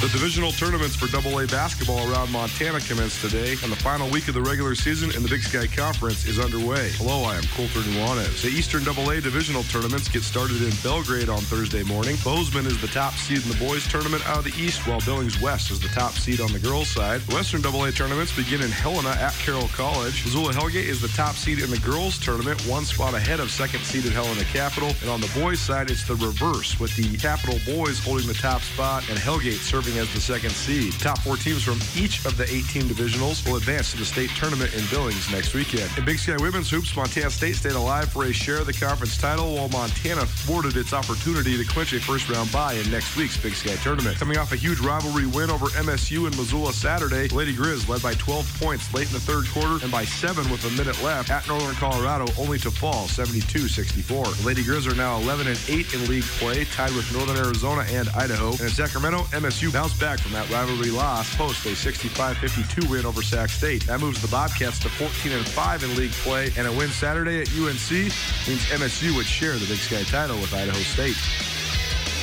[0.02, 4.34] The divisional tournaments for AA basketball around Montana commence today, and the final week of
[4.34, 6.90] the regular season in the Big Sky Conference is underway.
[7.00, 8.42] Hello, I am Colter Nuanez.
[8.42, 12.16] The Eastern AA divisional tournaments get started in Belgrade on Thursday morning.
[12.22, 15.40] Bozeman is the top seed in the boys tournament out of the East, while Billings
[15.40, 17.22] West is the top seed on the girls side.
[17.22, 20.22] The Western AA tournaments begin in Helena at Carroll College.
[20.26, 23.80] Missoula Hellgate is the top seed in the girls tournament, one spot ahead of second
[23.80, 24.92] seeded Helena Capital.
[25.00, 28.60] And on the boys side, it's the reverse, with the Capital boys holding the top
[28.60, 30.92] spot and Hellgate serving as the second seed.
[30.94, 34.74] Top four teams from each of the 18 divisionals will advance to the state tournament
[34.74, 35.90] in Billings next weekend.
[35.96, 39.16] In Big Sky Women's Hoops, Montana State stayed alive for a share of the conference
[39.16, 43.36] title, while Montana thwarted its opportunity to clinch a first round bye in next week's
[43.36, 44.16] Big Sky tournament.
[44.18, 48.14] Coming off a huge rivalry win over MSU in Missoula Saturday, Lady Grizz led by
[48.14, 51.46] 12 points late in the third quarter and by seven with a minute left at
[51.48, 54.44] Northern Colorado, only to fall 72-64.
[54.44, 58.08] Lady Grizz are now 11 and 8 in league play, tied with Northern Arizona and
[58.10, 58.50] Idaho.
[58.52, 63.20] And in Sacramento, MSU bounced back from that rivalry loss, post a 65-52 win over
[63.20, 63.84] Sac State.
[63.84, 67.42] That moves the Bobcats to 14 and 5 in league play, and a win Saturday
[67.42, 71.16] at UNC means MSU would share the Big Sky title with Idaho State.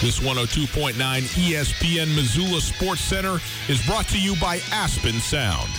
[0.01, 3.37] This 102.9 ESPN Missoula Sports Center
[3.69, 5.69] is brought to you by Aspen Sound.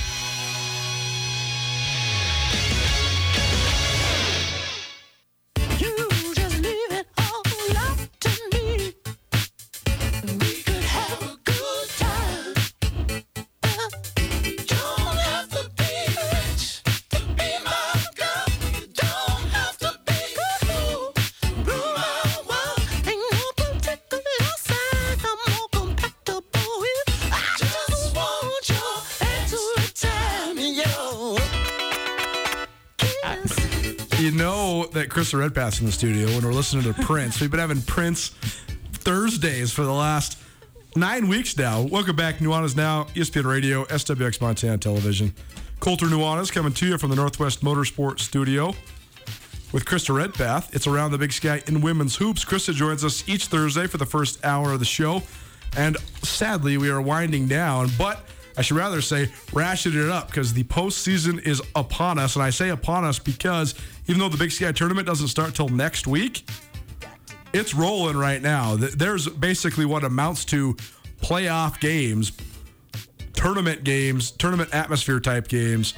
[34.25, 37.43] You know that Krista Redpath's in the studio when we're listening to Prince.
[37.43, 38.29] We've been having Prince
[38.95, 40.39] Thursdays for the last
[40.97, 41.83] nine weeks now.
[41.83, 45.35] Welcome back, Nuanez Now, ESPN Radio, SWX Montana Television.
[45.79, 48.69] Colter Nuanez coming to you from the Northwest Motorsport Studio
[49.73, 50.75] with Krista Redpath.
[50.75, 52.47] It's around the Big Sky in women's hoops.
[52.47, 55.23] Krista joins us each Thursday for the first hour of the show.
[55.77, 58.25] And sadly, we are winding down, but
[58.57, 62.37] I should rather say ratcheted it up because the postseason is upon us.
[62.37, 63.75] And I say upon us because
[64.07, 66.49] even though the Big Sky tournament doesn't start till next week,
[67.53, 68.77] it's rolling right now.
[68.77, 70.75] There's basically what amounts to
[71.21, 72.33] playoff games,
[73.33, 75.95] tournament games, tournament atmosphere type games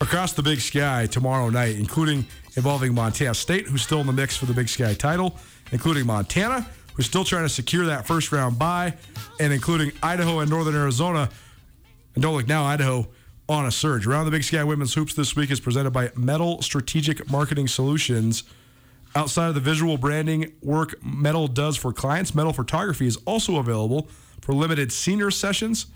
[0.00, 4.36] across the Big Sky tomorrow night, including involving Montana State, who's still in the mix
[4.36, 5.38] for the Big Sky title,
[5.70, 8.92] including Montana, who's still trying to secure that first round bye,
[9.40, 11.30] and including Idaho and Northern Arizona.
[12.14, 13.06] And don't look now, Idaho
[13.52, 14.06] on a surge.
[14.06, 18.44] Around the Big Sky Women's Hoops this week is presented by Metal Strategic Marketing Solutions.
[19.14, 24.08] Outside of the visual branding work Metal does for clients, Metal Photography is also available
[24.40, 25.86] for limited senior sessions,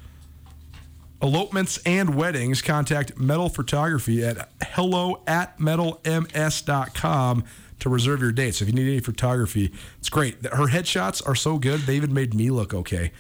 [1.23, 2.61] elopements, and weddings.
[2.61, 7.45] Contact Metal Photography at hello at metalms.com
[7.79, 8.55] to reserve your date.
[8.55, 10.45] So if you need any photography, it's great.
[10.45, 13.13] Her headshots are so good, they even made me look okay.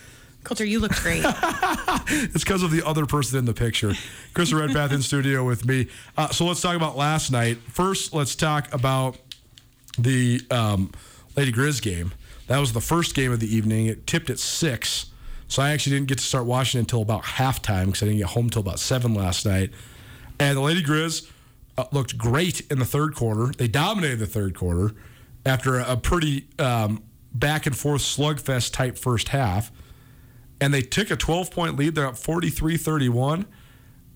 [0.46, 1.24] Colter, you look great.
[2.08, 3.90] It's because of the other person in the picture.
[4.32, 5.88] Krista Redpath in studio with me.
[6.16, 7.58] Uh, so let's talk about last night.
[7.68, 9.16] First, let's talk about
[9.98, 10.92] the um,
[11.36, 12.12] Lady Grizz game.
[12.46, 13.86] That was the first game of the evening.
[13.86, 15.06] It tipped at six,
[15.48, 18.28] so I actually didn't get to start watching until about halftime because I didn't get
[18.28, 19.72] home until about seven last night.
[20.38, 21.28] And the Lady Grizz
[21.76, 23.52] uh, looked great in the third quarter.
[23.52, 24.94] They dominated the third quarter
[25.44, 27.02] after a, a pretty um,
[27.34, 29.72] back and forth slugfest type first half
[30.60, 31.94] and they took a 12 point lead.
[31.94, 33.46] They're up 43 31.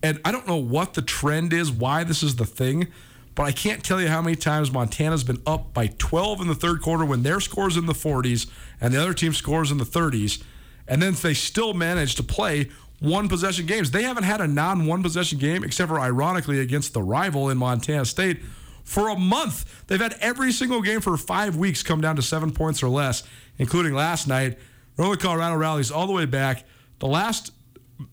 [0.02, 2.88] And I don't know what the trend is, why this is the thing,
[3.34, 6.54] but I can't tell you how many times Montana's been up by 12 in the
[6.54, 8.50] third quarter when their score's in the 40s
[8.80, 10.42] and the other team scores in the 30s.
[10.88, 13.90] And then they still manage to play one possession games.
[13.90, 17.58] They haven't had a non one possession game, except for ironically against the rival in
[17.58, 18.40] Montana State,
[18.84, 19.86] for a month.
[19.86, 23.22] They've had every single game for five weeks come down to seven points or less,
[23.58, 24.58] including last night.
[25.00, 26.64] Northern Colorado rallies all the way back.
[26.98, 27.52] The last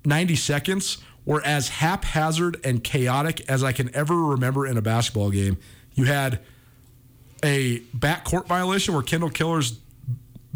[0.05, 5.29] 90 seconds were as haphazard and chaotic as I can ever remember in a basketball
[5.29, 5.57] game.
[5.95, 6.39] You had
[7.43, 9.79] a backcourt violation where Kyndall Keller's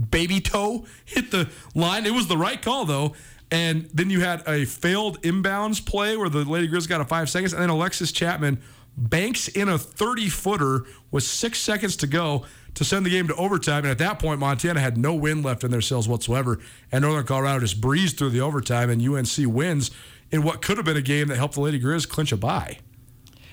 [0.09, 2.05] baby toe hit the line.
[2.05, 3.13] It was the right call though.
[3.51, 7.29] And then you had a failed inbounds play where the Lady Grizz got a five
[7.29, 8.61] seconds, and then Alexis Chapman
[8.95, 13.35] banks in a 30 footer with six seconds to go to send the game to
[13.35, 13.83] overtime.
[13.83, 16.59] And at that point, Montana had no wind left in their sails whatsoever.
[16.91, 19.91] And Northern Colorado just breezed through the overtime, and UNC wins
[20.31, 22.79] in what could have been a game that helped the Lady Grizz clinch a bye.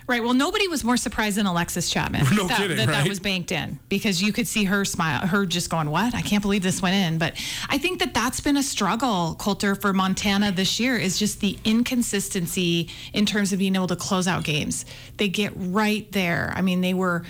[0.09, 0.25] Right.
[0.25, 3.53] Well, nobody was more surprised than Alexis Chapman No that, kidding, that, that was banked
[3.53, 6.15] in because you could see her smile, her just going, "What?
[6.15, 7.35] I can't believe this went in." But
[7.69, 11.59] I think that that's been a struggle, Colter, for Montana this year is just the
[11.63, 14.87] inconsistency in terms of being able to close out games.
[15.19, 16.55] They get right there.
[16.57, 17.25] I mean, they were.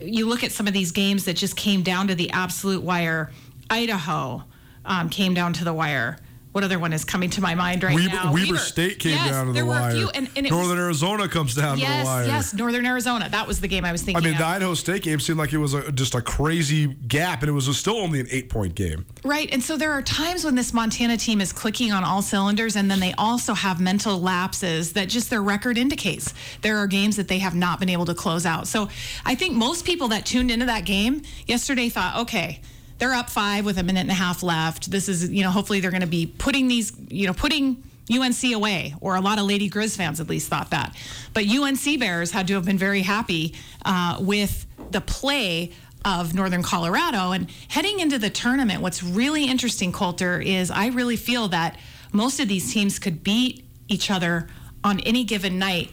[0.00, 3.30] You look at some of these games that just came down to the absolute wire.
[3.68, 4.44] Idaho
[4.84, 6.18] um, came down to the wire.
[6.56, 8.32] What other one is coming to my mind right Weber, now?
[8.32, 9.90] Weber State came Yes, down to there the were wire.
[9.90, 12.24] A few, and, and it was- Northern Arizona comes down to Yes, the wire.
[12.26, 13.28] yes, Northern Arizona.
[13.28, 14.24] That was the game I was thinking.
[14.24, 14.38] I mean, of.
[14.38, 17.52] the Idaho State game seemed like it was a, just a crazy gap, and it
[17.52, 19.04] was still only an eight point game.
[19.22, 19.50] Right.
[19.52, 22.90] And so there are times when this Montana team is clicking on all cylinders, and
[22.90, 26.32] then they also have mental lapses that just their record indicates.
[26.62, 28.66] There are games that they have not been able to close out.
[28.66, 28.88] So
[29.26, 32.62] I think most people that tuned into that game yesterday thought, okay,
[32.98, 34.90] they're up five with a minute and a half left.
[34.90, 38.54] This is, you know, hopefully they're going to be putting these, you know, putting UNC
[38.54, 40.94] away, or a lot of Lady Grizz fans at least thought that.
[41.34, 43.54] But UNC Bears had to have been very happy
[43.84, 45.72] uh, with the play
[46.04, 47.32] of Northern Colorado.
[47.32, 51.78] And heading into the tournament, what's really interesting, Colter, is I really feel that
[52.12, 54.48] most of these teams could beat each other
[54.84, 55.90] on any given night,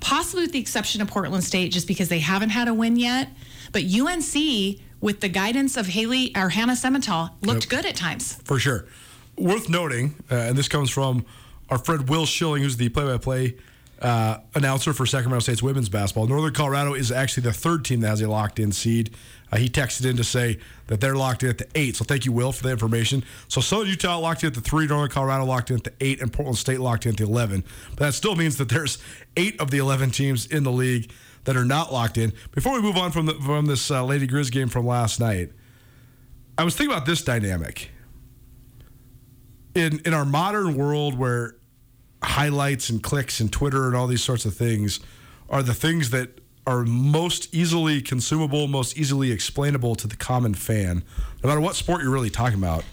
[0.00, 3.30] possibly with the exception of Portland State, just because they haven't had a win yet.
[3.72, 7.70] But UNC, with the guidance of Haley or Hannah Simental, looked Yep.
[7.70, 8.38] good at times.
[8.42, 8.86] For sure.
[9.38, 11.24] Worth noting, uh, and this comes from
[11.70, 13.54] our friend Will Schilling, who's the play by play
[14.54, 16.26] announcer for Sacramento State's women's basketball.
[16.26, 19.10] Northern Colorado is actually the third team that has a locked in seed.
[19.52, 21.94] Uh, he texted in to say that they're locked in at the eight.
[21.94, 23.22] So thank you, Will, for the information.
[23.46, 26.20] So Southern Utah locked in at the three, Northern Colorado locked in at the eight,
[26.20, 27.62] and Portland State locked in at the 11.
[27.90, 28.98] But that still means that there's
[29.36, 31.10] eight of the 11 teams in the league
[31.46, 32.32] that are not locked in.
[32.52, 35.50] Before we move on from the, from this uh, Lady Grizz game from last night,
[36.58, 37.90] I was thinking about this dynamic
[39.74, 41.56] in in our modern world where
[42.22, 45.00] highlights and clicks and Twitter and all these sorts of things
[45.48, 51.04] are the things that are most easily consumable, most easily explainable to the common fan,
[51.44, 52.84] no matter what sport you're really talking about.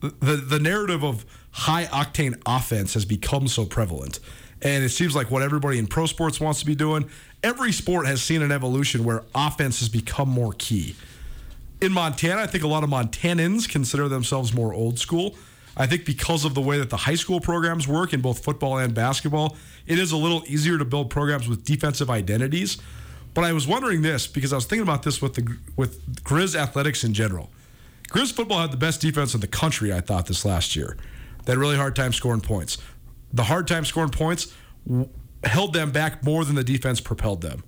[0.00, 4.18] The the narrative of high octane offense has become so prevalent.
[4.62, 7.08] And it seems like what everybody in pro sports wants to be doing,
[7.42, 10.94] every sport has seen an evolution where offense has become more key
[11.80, 15.36] in Montana, I think a lot of Montanans consider themselves more old school.
[15.76, 18.78] I think because of the way that the high school programs work in both football
[18.78, 22.76] and basketball, it is a little easier to build programs with defensive identities.
[23.32, 26.56] But I was wondering this because I was thinking about this with the with Grizz
[26.56, 27.50] athletics in general.
[28.08, 30.96] Grizz football had the best defense in the country, I thought, this last year.
[31.44, 32.76] They had really hard time scoring points.
[33.32, 34.52] The hard time scoring points
[35.44, 37.62] held them back more than the defense propelled them.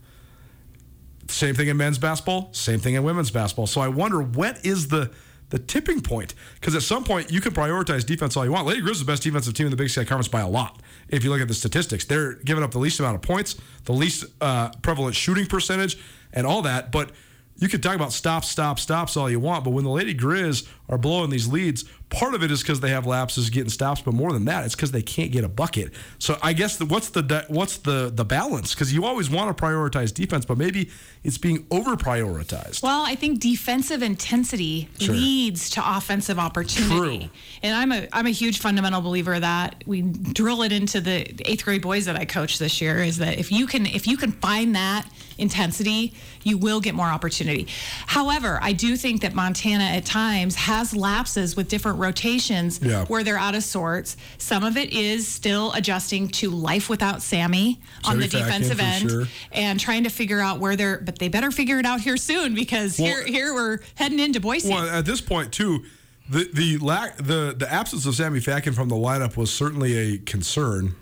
[1.28, 3.66] Same thing in men's basketball, same thing in women's basketball.
[3.66, 5.10] So I wonder what is the
[5.50, 6.34] the tipping point?
[6.54, 8.66] Because at some point you can prioritize defense all you want.
[8.66, 10.80] Lady Grizz is the best defensive team in the Big Sky Conference by a lot.
[11.10, 13.92] If you look at the statistics, they're giving up the least amount of points, the
[13.92, 15.98] least uh, prevalent shooting percentage,
[16.32, 16.90] and all that.
[16.90, 17.10] But
[17.58, 19.62] you can talk about stops, stops, stops all you want.
[19.62, 22.90] But when the Lady Grizz are blowing these leads, part of it is because they
[22.90, 25.90] have lapses getting stops, but more than that, it's because they can't get a bucket.
[26.18, 28.74] So I guess the, what's the what's the the balance?
[28.74, 30.90] Because you always want to prioritize defense, but maybe
[31.24, 32.82] it's being over prioritized.
[32.82, 35.14] Well, I think defensive intensity Sure.
[35.14, 37.18] leads to offensive opportunity.
[37.18, 37.30] True.
[37.62, 41.64] And I'm a I'm a huge fundamental believer that we drill it into the eighth
[41.64, 44.32] grade boys that I coach this year is that if you can if you can
[44.32, 46.12] find that intensity,
[46.44, 47.66] you will get more opportunity.
[48.06, 53.04] However, I do think that Montana at times has lapses with different rotations Yeah.
[53.06, 54.16] where they're out of sorts.
[54.38, 59.10] Some of it is still adjusting to life without Sammy on Sammy the defensive end
[59.10, 59.28] sure.
[59.52, 62.54] and trying to figure out where they're but they better figure it out here soon
[62.54, 64.70] because Well- here here we're heading into Boise.
[64.70, 65.84] Well, at this point too,
[66.28, 70.18] the the lack the the absence of Sammy Fatkin from the lineup was certainly a
[70.18, 70.94] concern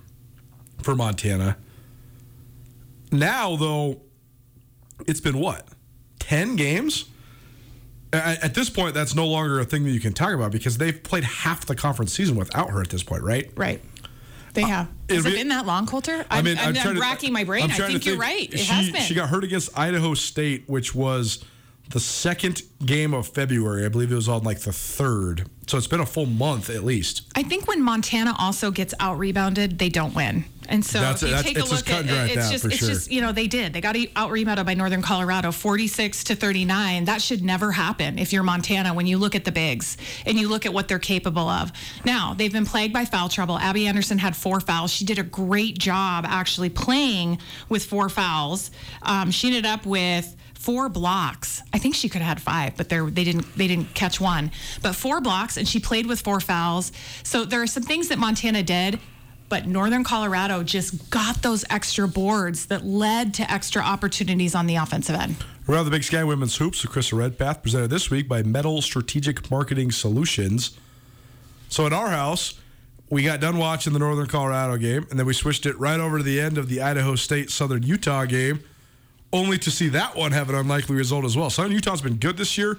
[0.83, 1.57] for Montana.
[3.13, 4.01] Now though,
[5.07, 5.67] it's been what
[6.19, 7.07] ten games.
[8.13, 11.01] At, this point, that's no longer a thing that you can talk about because they've
[11.01, 13.49] played half the conference season without her at this point, right?
[13.55, 13.81] right.
[14.55, 14.89] They uh, have.
[15.09, 16.25] Has it'll it been that long, Colter?
[16.29, 17.65] I'm, I'm, I'm trying to- racking my brain.
[17.65, 18.53] I'm I to think you're right.
[18.53, 19.03] It she, has been.
[19.03, 21.45] She got hurt against Idaho State, which was
[21.91, 23.85] the second game of February.
[23.85, 25.49] I believe it was on like the third.
[25.67, 27.23] So it's been a full month at least.
[27.35, 30.45] I think when Montana also gets out rebounded, they don't win.
[30.69, 32.89] And so That's- if you take a look at dry at it's just it's sure.
[32.89, 37.07] just you know they did they got out rebounded by Northern Colorado 46 to 39.
[37.07, 40.49] That should never happen if you're Montana when you look at the bigs and you
[40.49, 41.73] look at what they're capable of.
[42.05, 43.59] Now they've been plagued by foul trouble.
[43.59, 44.93] Abby Anderson had four fouls.
[44.93, 47.39] She did a great job actually playing
[47.69, 48.71] with four fouls.
[49.03, 51.63] Um, she ended up with four blocks.
[51.73, 54.53] I think she could have had five, but they didn't they didn't catch one.
[54.83, 56.93] But four blocks, and she played with four fouls.
[57.23, 59.01] So there are some things that Montana did.
[59.49, 64.77] But Northern Colorado just got those extra boards that led to extra opportunities on the
[64.77, 65.35] offensive end.
[65.69, 69.51] Around the Big Sky Women's Hoops with Krista Redpath, presented this week by Metal Strategic
[69.51, 70.79] Marketing Solutions.
[71.69, 72.61] So at our house,
[73.09, 76.19] we got done watching the Northern Colorado game, and then we switched it right over
[76.19, 78.63] to the end of the Idaho State Southern Utah game,
[79.33, 81.51] only to see that one have an unlikely result as well.
[81.51, 82.79] Southern Utah's been good this year,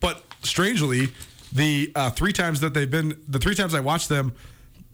[0.00, 1.08] but strangely,
[1.52, 4.32] the uh, three times that they've been, the three times I watched them,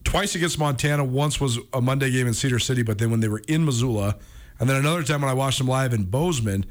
[0.04, 1.04] twice against Montana.
[1.04, 4.16] Once was a Monday game in Cedar City, but then when they were in Missoula,
[4.58, 6.66] and then another time when I watched them live in Bozeman,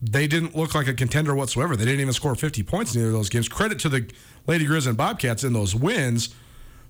[0.00, 1.76] they didn't look like a contender whatsoever.
[1.76, 3.48] They didn't even score 50 points in either of those games.
[3.48, 4.10] Credit to the
[4.48, 6.34] Lady Grizz and Bobcats in those wins,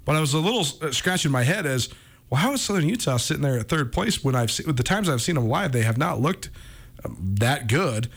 [0.07, 1.91] but I was a little uh, scratching my head as,
[2.33, 5.07] well, how is Southern Utah sitting there at third place when I've seen, the times
[5.11, 6.49] I've seen them live, they have not looked
[7.05, 8.09] um, that good,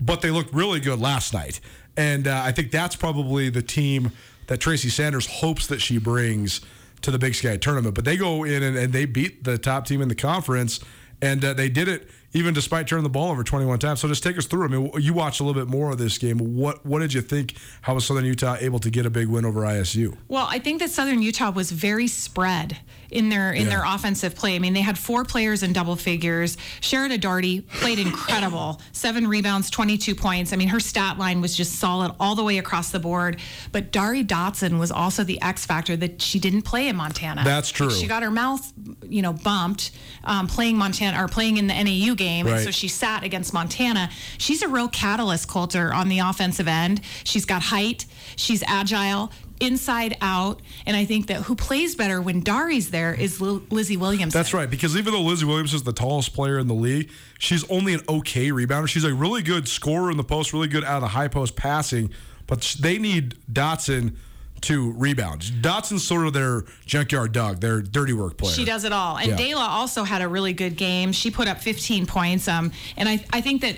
[0.00, 1.58] but they looked really good last night.
[1.96, 4.12] And uh, I think that's probably the team
[4.46, 6.60] that Tracy Sanders hopes that she brings
[7.02, 7.96] to the Big Sky tournament.
[7.96, 10.78] But they go in and, and they beat the top team in the conference,
[11.20, 13.98] and uh, they did it even despite turning the ball over 21 times.
[13.98, 14.64] So just take us through.
[14.64, 16.38] I mean, you watched a little bit more of this game.
[16.38, 17.56] What what did you think?
[17.82, 20.16] How was Southern Utah able to get a big win over ISU?
[20.28, 22.78] Well, I think that Southern Utah was very spread
[23.10, 23.68] in their in Yeah.
[23.70, 24.54] their offensive play.
[24.54, 26.56] I mean, they had four players in double figures.
[26.80, 28.80] Sheridan Darty played incredible.
[28.92, 30.52] Seven rebounds, 22 points.
[30.52, 33.38] I mean, her stat line was just solid all the way across the board.
[33.72, 37.42] But Dari Dotson was also the X factor that she didn't play in Montana.
[37.44, 37.90] That's true.
[37.90, 38.72] She got her mouth,
[39.08, 39.90] you know, bumped
[40.24, 44.10] um, playing Montana or playing in the NAU game, and so she sat against Montana.
[44.38, 47.00] She's a real catalyst, Colter, on the offensive end.
[47.24, 48.06] She's got height.
[48.36, 49.32] She's agile.
[49.60, 53.96] Inside out, and I think that who plays better when Dari's there is Lil- Lizzie
[53.98, 54.32] Williams.
[54.32, 57.68] That's right, because even though Lizzie Williams is the tallest player in the league, she's
[57.70, 58.88] only an okay rebounder.
[58.88, 61.56] She's a really good scorer in the post, really good out of the high post
[61.56, 62.10] passing,
[62.46, 64.16] but they need Dotson
[64.62, 65.42] to rebound.
[65.62, 68.52] Dotson's sort of their junkyard dog, their dirty work player.
[68.54, 69.16] She does it all.
[69.16, 69.36] And Yeah.
[69.36, 71.12] Dayla also had a really good game.
[71.12, 72.46] She put up 15 points.
[72.46, 73.76] Um, and I, I think that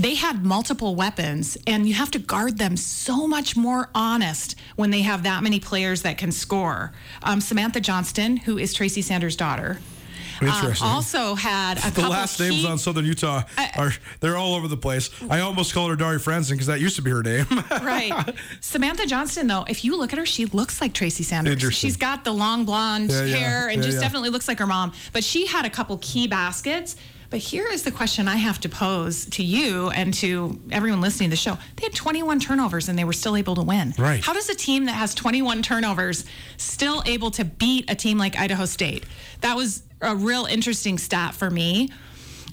[0.00, 4.90] they had multiple weapons, and you have to guard them so much more honest when
[4.90, 6.92] they have that many players that can score.
[7.22, 9.78] Um, Samantha Johnston, who is Tracy Sanders' daughter,
[10.40, 13.42] um, also had a the couple last key- names on Southern Utah
[13.76, 15.10] are they're all over the place.
[15.28, 17.44] I almost called her Dari Franson because that used to be her name.
[17.82, 18.34] right.
[18.60, 21.74] Samantha Johnston, though, if you look at her, she looks like Tracy Sanders.
[21.74, 23.36] She's got the long blonde Yeah, yeah.
[23.36, 24.00] hair and Yeah, just yeah.
[24.00, 24.92] definitely looks like her mom.
[25.12, 26.96] But she had a couple key baskets.
[27.30, 31.30] But here is the question I have to pose to you and to everyone listening
[31.30, 31.56] to the show.
[31.76, 33.94] They had 21 turnovers and they were still able to win.
[33.96, 34.22] Right.
[34.22, 36.24] How does a team that has 21 turnovers
[36.56, 39.06] still able to beat a team like Idaho State?
[39.42, 41.90] That was a real interesting stat for me.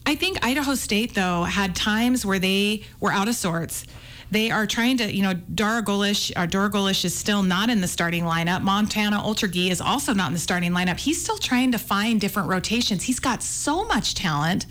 [0.06, 3.86] I think Idaho State, though, had times where they were out of sorts.
[4.30, 7.80] They are trying to, you know, Dara Golish, uh, Dora Golish is still not in
[7.80, 8.62] the starting lineup.
[8.62, 10.98] Montana Oltrogge is also not in the starting lineup.
[11.00, 13.04] He's still trying to find different rotations.
[13.04, 14.66] He's got so much talent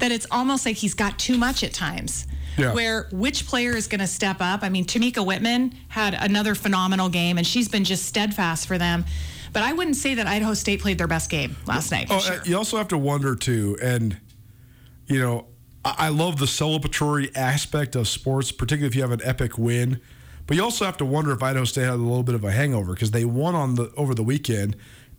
[0.00, 2.26] that it's almost like he's got too much at times.
[2.58, 2.74] Yeah.
[2.74, 4.62] Where which player is going to step up?
[4.62, 9.06] I mean, Tomekia Whitman had another phenomenal game, and she's been just steadfast for them.
[9.54, 12.08] But I wouldn't say that Idaho State played their best game last night.
[12.08, 12.40] For Oh, sure.
[12.44, 14.20] you also have to wonder too, and
[15.06, 15.46] you know,
[15.84, 20.00] I love the celebratory aspect of sports, particularly if you have an epic win.
[20.46, 22.50] But you also have to wonder if Idaho State had a little bit of a
[22.50, 24.76] hangover because they won on the over the weekend,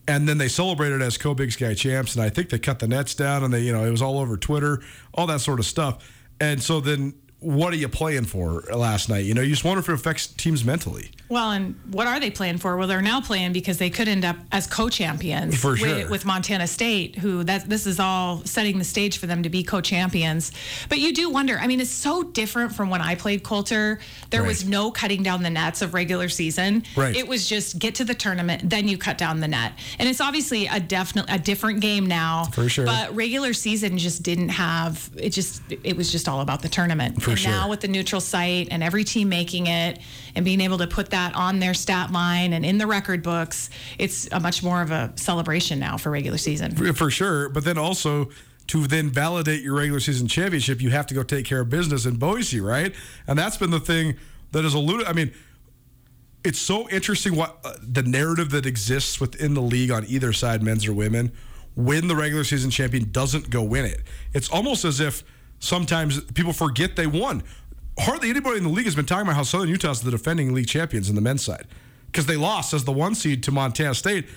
[0.07, 2.87] and then they celebrated as co Big Sky champs, and I think they cut the
[2.87, 4.83] nets down, and they you know it was all over Twitter,
[5.13, 7.13] all that sort of stuff, and so then.
[7.41, 9.25] What are you playing for last night?
[9.25, 11.09] You know, you just wonder if it affects teams mentally.
[11.27, 12.77] Well, and what are they playing for?
[12.77, 16.09] Well, they're now playing because they could end up as co-champions For with, sure.
[16.09, 19.63] with Montana State, who that this is all setting the stage for them to be
[19.63, 20.51] co-champions.
[20.87, 21.57] But you do wonder.
[21.57, 23.99] I mean, it's so different from when I played Colter.
[24.29, 26.83] There was no cutting down the nets of regular season.
[26.95, 27.15] Right.
[27.15, 29.73] It was just get to the tournament, then you cut down the net.
[29.97, 32.45] And it's obviously a definite a different game now.
[32.45, 32.85] For sure.
[32.85, 35.31] But regular season just didn't have it.
[35.31, 37.21] Just it was just all about the tournament.
[37.21, 37.51] For and sure.
[37.51, 39.99] now with the neutral site and every team making it
[40.35, 43.69] and being able to put that on their stat line and in the record books,
[43.97, 46.75] it's a much more of a celebration now for regular season.
[46.75, 47.49] For- for sure.
[47.49, 48.29] But then also
[48.67, 52.05] to then validate your regular season championship, you have to go take care of business
[52.05, 52.93] in Boise, right?
[53.27, 54.15] And that's been the thing
[54.51, 55.07] that has alluded.
[55.07, 55.33] I mean,
[56.43, 60.63] it's so interesting what uh, the narrative that exists within the league on either side,
[60.63, 61.31] men's or women,
[61.75, 64.01] when the regular season champion doesn't go win it.
[64.33, 65.23] It's almost as if
[65.61, 67.43] sometimes people forget they won.
[67.97, 70.53] Hardly anybody in the league has been talking about how Southern Utah is the defending
[70.53, 71.67] league champions in the men's side
[72.07, 74.27] because they lost as the one seed to Montana State.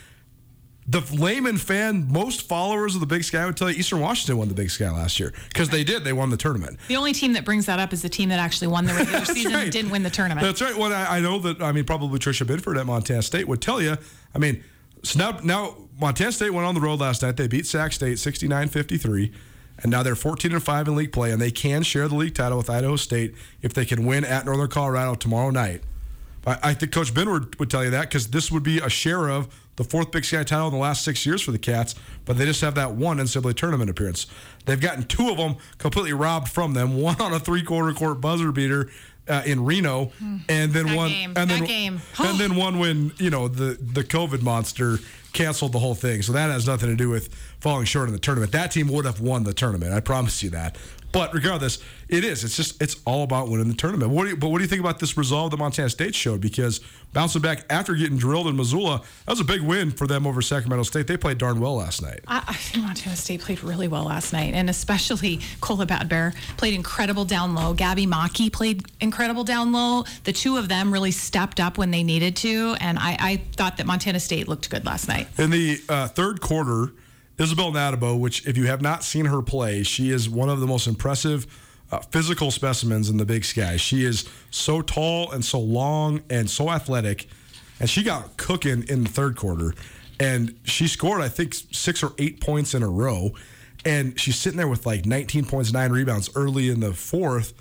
[0.87, 4.49] The layman fan, most followers of the Big Sky would tell you Eastern Washington won
[4.49, 6.05] the Big Sky last year because they did.
[6.05, 6.79] They won the tournament.
[6.89, 9.25] The only team that brings that up is the team that actually won the regular
[9.25, 9.63] season right.
[9.63, 10.47] and didn't win the tournament.
[10.47, 10.77] That's right.
[10.77, 11.63] Well, I, I know that.
[11.63, 13.97] I mean, probably Tricia Binford at Montana State would tell you.
[14.35, 14.63] I mean,
[15.03, 17.39] so now, now Montana State went on the road last night.
[17.39, 19.33] They beat Sac State 69-53,
[19.83, 22.35] and now they're 14 and five in league play, and they can share the league
[22.35, 25.83] title with Idaho State if they can win at Northern Colorado tomorrow night.
[26.47, 29.49] I, think Coach Binford would tell you that because this would be a share of
[29.77, 31.95] the fourth Big Sky title in the last six years for the Cats,
[32.27, 34.27] but they just have that one NCAA tournament appearance.
[34.67, 37.01] They've gotten two of them completely robbed from them.
[37.01, 38.91] One on a three-quarter court buzzer beater
[39.29, 40.13] uh, in Reno,
[40.49, 41.33] and then That one, game.
[41.37, 42.01] and then That game.
[42.19, 44.99] and then one when you know the the COVID monster
[45.33, 46.23] canceled the whole thing.
[46.23, 48.53] So that has nothing to do with falling short in the tournament.
[48.53, 49.93] That team would have won the tournament.
[49.93, 50.77] I promise you that.
[51.15, 52.43] But regardless, it is.
[52.43, 54.11] It's just it's all about winning the tournament.
[54.11, 56.41] What do you, but what do you think about this resolve that Montana State showed?
[56.41, 56.81] Because
[57.13, 60.43] bouncing back after getting drilled in Missoula, that was a big win for them over
[60.43, 61.07] Sacramento State.
[61.07, 62.19] They played darn well last night.
[62.27, 66.35] I, I think Montana State played really well last night, and especially Kola Bad Bear
[66.57, 67.75] played incredible down low.
[67.75, 70.05] Gabby Maki played incredible down low.
[70.25, 73.77] The two of them really stepped up when they needed to, and I, I thought
[73.77, 75.29] that Montana State looked good last night.
[75.39, 76.93] In the uh, third quarter,
[77.39, 80.67] Isabel Natabo, which if you have not seen her play, she is one of the
[80.67, 81.47] most impressive
[81.91, 83.77] uh, physical specimens in the Big Sky.
[83.77, 87.29] She is so tall and so long and so athletic,
[87.81, 89.75] and she got cooking in the third quarter,
[90.21, 93.33] and she scored I think six or eight points in a row,
[93.85, 97.53] and she's sitting there with like 19 points, nine rebounds early in the fourth.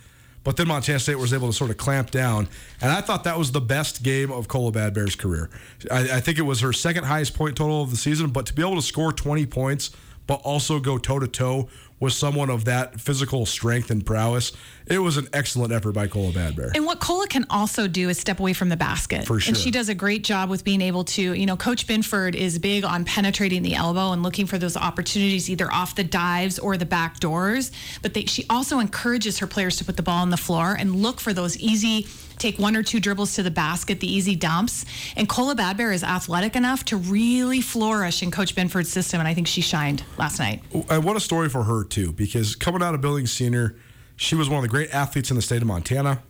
[0.44, 2.50] But then Montana State was able to sort of clamp down,
[2.82, 5.50] and I thought that was the best game of Kola Bad Bear's career.
[5.90, 8.54] I, I think it was her second highest point total of the season, but to
[8.54, 9.92] be able to score 20 points,
[10.28, 11.70] but also go toe to toe
[12.00, 14.52] with someone of that physical strength and prowess,
[14.88, 16.72] it was an excellent effort by Kola Bad Bear.
[16.76, 19.26] And what Kola can also do is step away from the basket.
[19.26, 19.52] For sure.
[19.52, 22.60] And she does a great job with being able to, you know, Coach Binford is
[22.60, 26.78] big on penetrating the elbow and looking for those opportunities either off the dives or
[26.78, 27.72] the back doors.
[28.02, 30.96] But they, she also encourages her players to put the ball on the floor and
[30.96, 32.08] look for those easy,
[32.38, 34.86] take one or two dribbles to the basket, the easy dumps.
[35.16, 39.20] And Kola Bad Bear is athletic enough to really flourish in Coach Binford's system.
[39.20, 40.62] And I think she shined last night.
[40.90, 43.76] I want a story for her too, because coming out of Billings Senior,
[44.24, 46.24] she was one of the great athletes in the state of Montana.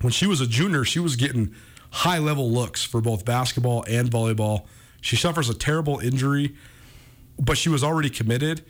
[0.00, 1.54] When she was a junior, she was getting
[1.90, 4.66] high level looks for both basketball and volleyball.
[5.02, 6.56] She suffers a terrible injury,
[7.38, 8.64] but she was already committed,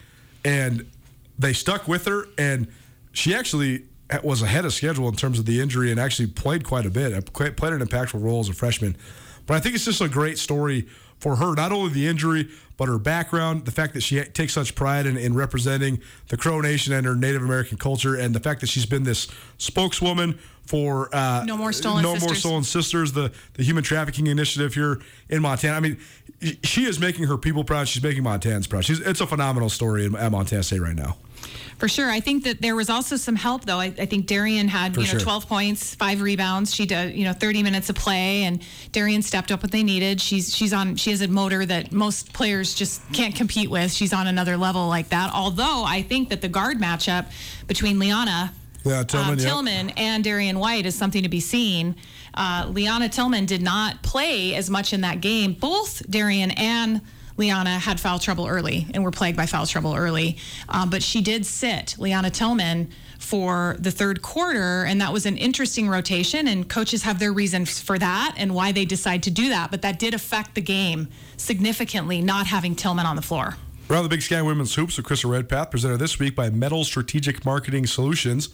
[0.44, 0.90] and
[1.38, 2.26] they stuck with her.
[2.36, 2.66] And
[3.12, 3.84] she actually
[4.24, 7.32] was ahead of schedule in terms of the injury and actually played quite a bit.
[7.32, 8.96] Played an impactful role as a freshman.
[9.46, 10.88] But I think it's just a great story
[11.20, 14.74] for her, not only the injury, but her background, the fact that she takes such
[14.74, 18.62] pride in, in representing the Crow Nation and her Native American culture, and the fact
[18.62, 22.38] that she's been this spokeswoman for uh, No More Stolen No More Sisters.
[22.38, 25.76] Stolen Sisters, the, the human trafficking initiative here in Montana.
[25.76, 25.98] I mean,
[26.64, 27.86] she is making her people proud.
[27.86, 28.84] She's making Montanans proud.
[28.86, 31.18] She's, it's a phenomenal story at Montana State right now.
[31.80, 32.10] For sure.
[32.10, 33.78] I think that there was also some help, though.
[33.80, 35.20] I, I think Darian had, For you know, sure.
[35.20, 36.74] 12 points, five rebounds.
[36.74, 38.62] She did, you know, 30 minutes of play, and
[38.92, 40.20] Darian stepped up what they needed.
[40.20, 40.96] She's she's on.
[40.96, 43.92] She has a motor that most players just can't compete with.
[43.92, 45.32] She's on another level like that.
[45.32, 47.32] Although I think that the guard matchup
[47.66, 48.52] between Liana
[48.84, 49.48] Yeah, Tillman, um, yep.
[49.48, 51.96] Tillman and Darian White is something to be seen.
[52.34, 55.54] Uh, Liana Tillman did not play as much in that game.
[55.54, 57.00] Both Darian and
[57.40, 60.36] Liana had foul trouble early and were plagued by foul trouble early.
[60.68, 65.36] Um, but she did sit Liana Tillman for the third quarter, and that was an
[65.36, 66.46] interesting rotation.
[66.46, 69.70] And coaches have their reasons for that and why they decide to do that.
[69.70, 73.56] But that did affect the game significantly, not having Tillman on the floor.
[73.88, 77.44] Around the Big Sky Women's Hoops with Krista Redpath, presented this week by Metal Strategic
[77.44, 78.50] Marketing Solutions.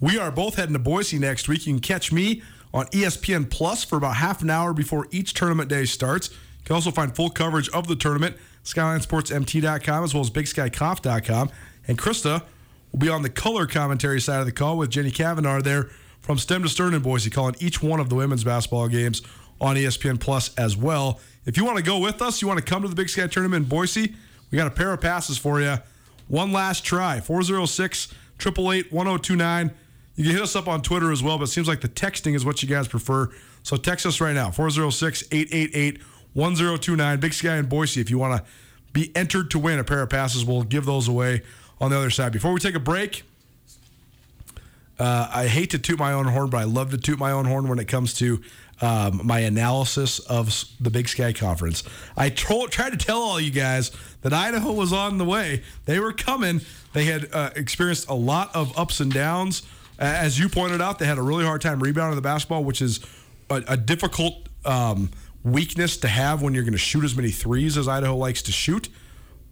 [0.00, 1.66] We are both heading to Boise next week.
[1.66, 2.42] You can catch me
[2.74, 6.30] on ESPN Plus for about half an hour before each tournament day starts.
[6.64, 11.50] You can also find full coverage of the tournament, SkylineSportsMT.com, as well as BigSkyConf.com.
[11.86, 12.42] And Krista
[12.90, 15.90] will be on the color commentary side of the call with Jenny Kavanaugh there
[16.22, 19.20] from stem to stern in Boise, calling each one of the women's basketball games
[19.60, 21.20] on ESPN Plus as well.
[21.44, 23.26] If you want to go with us, you want to come to the Big Sky
[23.26, 24.14] Tournament in Boise,
[24.50, 25.76] we got a pair of passes for you.
[26.28, 28.08] One last try 406
[28.40, 29.70] 888 1029.
[30.16, 32.34] You can hit us up on Twitter as well, but it seems like the texting
[32.34, 33.30] is what you guys prefer.
[33.62, 36.00] So text us right now 406 888
[36.34, 37.20] 1029.
[37.20, 38.00] Big Sky in Boise.
[38.00, 38.50] If you want to
[38.92, 41.42] be entered to win a pair of passes, we'll give those away
[41.80, 42.32] on the other side.
[42.32, 43.22] Before we take a break,
[44.98, 47.44] uh, I hate to toot my own horn, but I love to toot my own
[47.46, 48.40] horn when it comes to
[48.80, 51.84] um, my analysis of the Big Sky Conference.
[52.16, 53.90] I tried to tell all you guys
[54.22, 55.62] that Idaho was on the way.
[55.84, 56.60] They were coming.
[56.92, 59.62] They had uh, experienced a lot of ups and downs.
[59.98, 63.00] As you pointed out, they had a really hard time rebounding the basketball, which is
[63.48, 65.10] a, a difficult um,
[65.44, 68.52] weakness to have when you're going to shoot as many threes as Idaho likes to
[68.52, 68.88] shoot.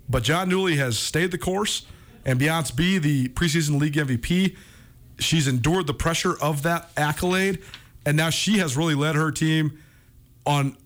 [0.09, 1.87] But John Newlee has stayed the course,
[2.25, 4.57] and Beyonce Bea, the preseason league MVP,
[5.19, 7.63] she's endured the pressure of that accolade,
[8.05, 9.79] and now she has really led her team
[10.45, 10.77] on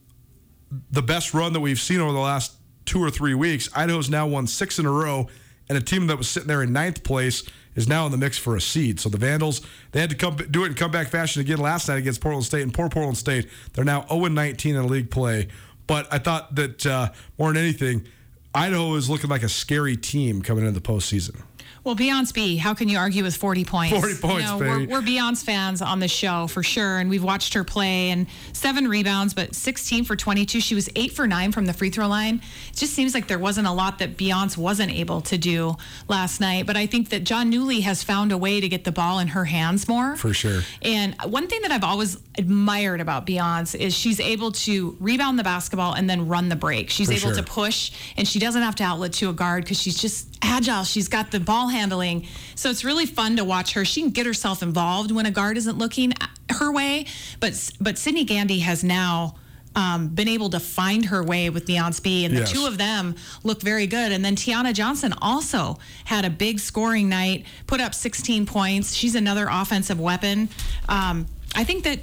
[0.91, 2.53] the best run that we've seen over the last
[2.85, 3.69] two or three weeks.
[3.75, 5.29] Idaho's now won six in a row,
[5.69, 7.43] and a team that was sitting there in ninth place
[7.77, 8.99] is now in the mix for a seed.
[8.99, 9.61] So the Vandals,
[9.93, 12.63] they had to come do it in comeback fashion again last night against Portland State,
[12.63, 15.49] and poor Portland State, they're now 0 19 in league play.
[15.87, 18.07] But I thought that uh, more than anything,
[18.55, 21.43] Idaho is looking like a scary team coming into the postseason.
[21.87, 23.97] Well, Beyonce Bea, how can you argue with 40 points?
[23.97, 24.59] 40 points, you know.
[24.59, 28.27] We're, we're Beyonce fans on the show for sure, and we've watched her play and
[28.53, 30.59] seven rebounds, but 16 for 22.
[30.59, 32.43] She was eight for nine from the free throw line.
[32.71, 35.77] It just seems like there wasn't a lot that Beyonce wasn't able to do
[36.09, 36.67] last night.
[36.67, 39.29] But I think that John Newlee has found a way to get the ball in
[39.29, 40.17] her hands more.
[40.17, 40.63] For sure.
[40.83, 45.45] And one thing that I've always admired about Beyonce is she's able to rebound the
[45.45, 46.91] basketball and then run the break.
[46.91, 47.35] She's For able sure.
[47.35, 50.85] to push, and she doesn't have to outlet to a guard because she's just agile.
[50.85, 52.27] She's got the ball handling.
[52.55, 53.85] So it's really fun to watch her.
[53.85, 56.13] She can get herself involved when a guard isn't looking
[56.51, 57.07] her way.
[57.41, 59.37] But but Sydney Gandy has now.
[59.79, 62.51] Um, been able to find her way with Beyonce Bea, and the Yes.
[62.51, 63.15] two of them
[63.45, 64.11] look very good.
[64.11, 68.95] And then Tiana Johnson also had a big scoring night, put up 16 points.
[68.95, 70.49] She's another offensive weapon.
[70.89, 71.99] Um, I think that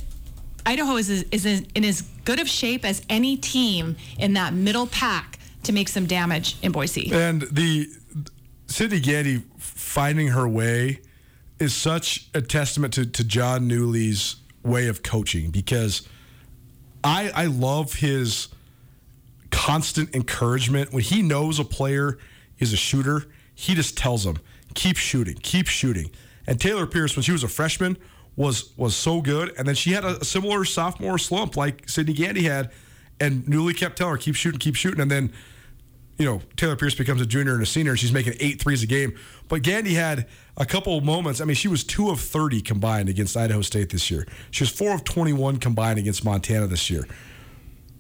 [0.66, 5.40] Idaho is, is in, as good of shape as any team in that middle pack
[5.64, 7.12] to make some damage in Boise.
[7.14, 7.90] And the
[8.68, 11.02] Sydney Gandy finding her way
[11.60, 16.08] is such a testament to, to John Newlee's way of coaching because
[17.04, 18.48] I I love his
[19.52, 22.18] constant encouragement when he knows a player
[22.60, 23.26] is a shooter.
[23.54, 24.40] He just tells them
[24.74, 26.10] keep shooting, keep shooting.
[26.48, 27.98] And Taylor Pierce, when she was a freshman,
[28.36, 29.54] was was so good.
[29.58, 32.72] And then she had a similar sophomore slump like Sydney Gandy had.
[33.20, 35.00] And Newlee kept telling her keep shooting, keep shooting.
[35.00, 35.32] And then
[36.18, 38.84] you know, Taylor Pierce becomes a junior and a senior, and she's making eight threes
[38.84, 39.18] a game.
[39.50, 40.28] But Gandy had
[40.58, 41.42] a couple moments.
[41.42, 44.28] I mean, she was two of 30 combined against Idaho State this year.
[44.52, 47.08] She was four of 21 combined against Montana this year.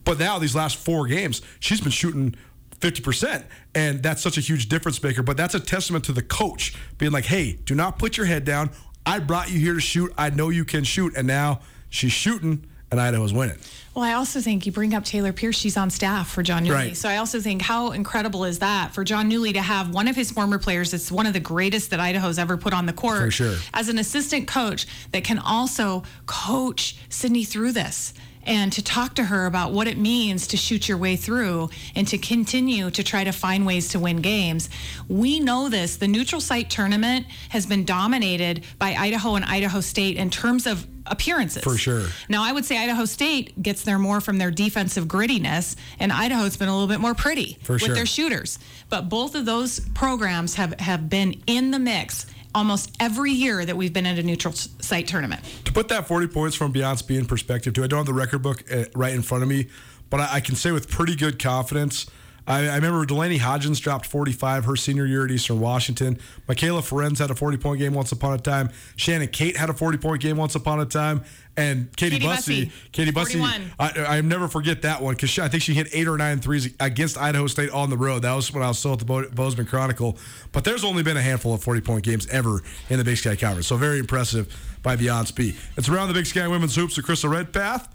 [0.05, 2.35] But now, these last four games, she's been shooting
[2.79, 3.45] 50%.
[3.73, 5.23] And that's such a huge difference maker.
[5.23, 8.43] But that's a testament to the coach being like, hey, do not put your head
[8.43, 8.69] down.
[9.05, 10.13] I brought you here to shoot.
[10.17, 11.13] I know you can shoot.
[11.15, 13.57] And now she's shooting, and Idaho's winning.
[13.95, 15.55] Well, I also think you bring up Taylor Pierce.
[15.55, 16.71] She's on staff for John Newlee.
[16.73, 16.97] Right.
[16.97, 20.15] So I also think how incredible is that for John Newlee to have one of
[20.15, 23.19] his former players that's one of the greatest that Idaho's ever put on the court
[23.19, 23.55] For sure.
[23.71, 29.25] as an assistant coach that can also coach Sydney through this and to talk to
[29.25, 33.23] her about what it means to shoot your way through and to continue to try
[33.23, 34.69] to find ways to win games.
[35.07, 35.97] We know this.
[35.97, 40.87] The neutral site tournament has been dominated by Idaho and Idaho State in terms of
[41.05, 41.63] appearances.
[41.63, 42.05] For sure.
[42.29, 46.55] Now, I would say Idaho State gets there more from their defensive grittiness, and Idaho's
[46.57, 47.95] been a little bit more pretty For with sure.
[47.95, 48.59] their shooters.
[48.89, 52.25] But both of those programs have, have been in the mix
[52.55, 55.43] almost every year that we've been at a neutral site tournament.
[55.65, 58.41] to put that 40 points from Beyonce in perspective, too, I don't have the record
[58.41, 59.67] book uh, right in front of me,
[60.09, 62.05] but I can say with pretty good confidence.
[62.45, 66.19] I, I remember Delaney Hodgins dropped 45 her senior year at Eastern Washington.
[66.47, 68.69] Michaela Ferenz had a 40 point game once upon a time.
[68.95, 71.23] Shannon Kate had a 40 point game once upon a time.
[71.55, 73.71] And Katie, Katie Bussey, Bussey, Katie Bussey, 41.
[73.79, 76.73] I, I never forget that one because I think she hit eight or nine threes
[76.79, 78.23] against Idaho State on the road.
[78.23, 80.17] That was when I was still at the Bo- Bozeman Chronicle.
[80.51, 83.35] But there's only been a handful of 40 point games ever in the Big Sky
[83.35, 83.67] Conference.
[83.67, 85.55] So very impressive by Beyonce Speed.
[85.77, 87.87] It's around the Big Sky Women's Hoops with Krista Redpath.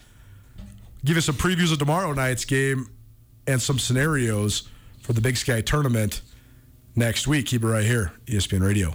[1.05, 2.89] Give us some previews of tomorrow night's game
[3.49, 4.69] and some scenarios
[5.01, 6.21] for the Big Sky tournament
[6.95, 7.47] next week.
[7.47, 8.95] Keep it right here, ESPN Radio.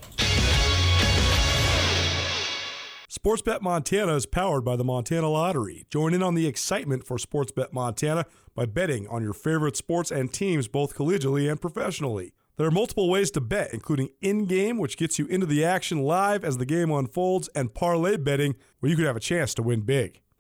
[3.10, 5.86] Sportsbet Montana is powered by the Montana Lottery.
[5.90, 10.32] Join in on the excitement for Sportsbet Montana by betting on your favorite sports and
[10.32, 12.34] teams both collegially and professionally.
[12.58, 16.04] There are multiple ways to bet, including in game, which gets you into the action
[16.04, 19.64] live as the game unfolds, and parlay betting, where you could have a chance to
[19.64, 20.20] win big.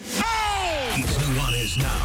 [0.00, 2.04] It's Nuanez now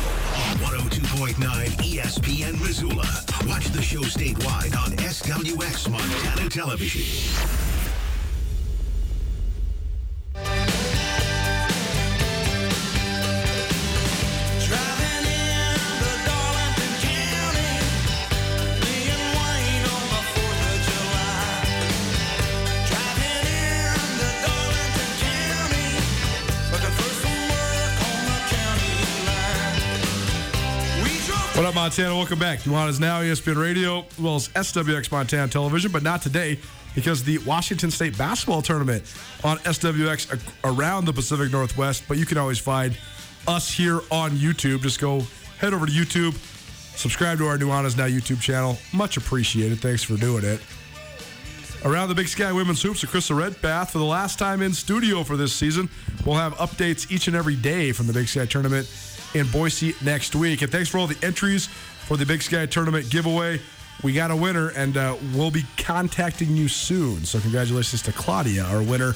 [0.49, 1.35] on 102.9
[1.77, 3.07] ESPN Missoula.
[3.47, 7.72] Watch the show statewide on SWX Montana Television.
[31.55, 32.15] What up, Montana?
[32.15, 32.61] Welcome back.
[32.61, 36.57] Nuanez Now, E ESPN Radio, as well as SWX Montana Television, but not today
[36.95, 39.03] because the Washington State basketball tournament
[39.43, 42.05] on SWX around the Pacific Northwest.
[42.07, 42.97] But you can always find
[43.47, 44.81] us here on YouTube.
[44.81, 45.21] Just go
[45.59, 46.33] head over to YouTube,
[46.97, 48.79] subscribe to our Nuanez Now YouTube channel.
[48.91, 49.79] Much appreciated.
[49.79, 50.59] Thanks for doing it.
[51.85, 55.37] Around the Big Sky Women's Hoops Krista Redpath for the last time in studio for
[55.37, 55.87] this season.
[56.25, 58.87] We'll have updates each and every day from the Big Sky Tournament
[59.33, 60.61] in Boise next week.
[60.61, 63.59] And thanks for all the entries for the Big Sky Tournament giveaway.
[64.03, 67.25] We got a winner, and uh, we'll be contacting you soon.
[67.25, 69.15] So, congratulations to Claudia, our winner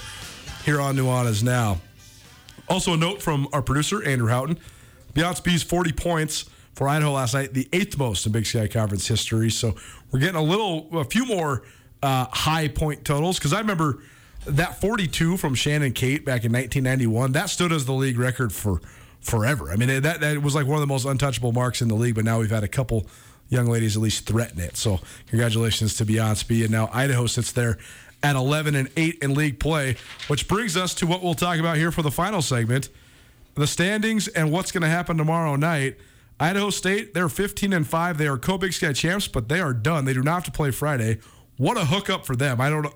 [0.64, 1.80] here on Nuanez Now.
[2.70, 4.60] Also, a note from our producer, Andrew Houghton.
[5.14, 9.08] Beyonce Bea's 40 points for Idaho last night, the eighth most in Big Sky Conference
[9.08, 9.50] history.
[9.50, 9.76] So
[10.12, 11.64] we're getting a little, a few more
[12.04, 14.00] uh, high point totals because I remember
[14.46, 17.32] that 42 from Shannon Kate back in 1991.
[17.32, 18.82] That stood as the league record for
[19.22, 19.72] forever.
[19.72, 22.16] I mean, that, that was like one of the most untouchable marks in the league,
[22.16, 23.08] but now we've had a couple
[23.50, 24.78] young ladies at least threaten it.
[24.78, 26.64] So congratulations to Beyonce Bea.
[26.64, 27.78] And now Idaho sits there
[28.24, 29.96] at 11 and 8 in league play,
[30.28, 32.90] which brings us to what we'll talk about here for the final segment
[33.58, 35.98] the standings and what's going to happen tomorrow night.
[36.40, 38.18] Idaho State, they're 15 and 5.
[38.18, 40.06] They are co Big Sky champs, but they are done.
[40.06, 41.18] They do not have to play Friday.
[41.58, 42.62] What a hookup for them.
[42.62, 42.88] I don't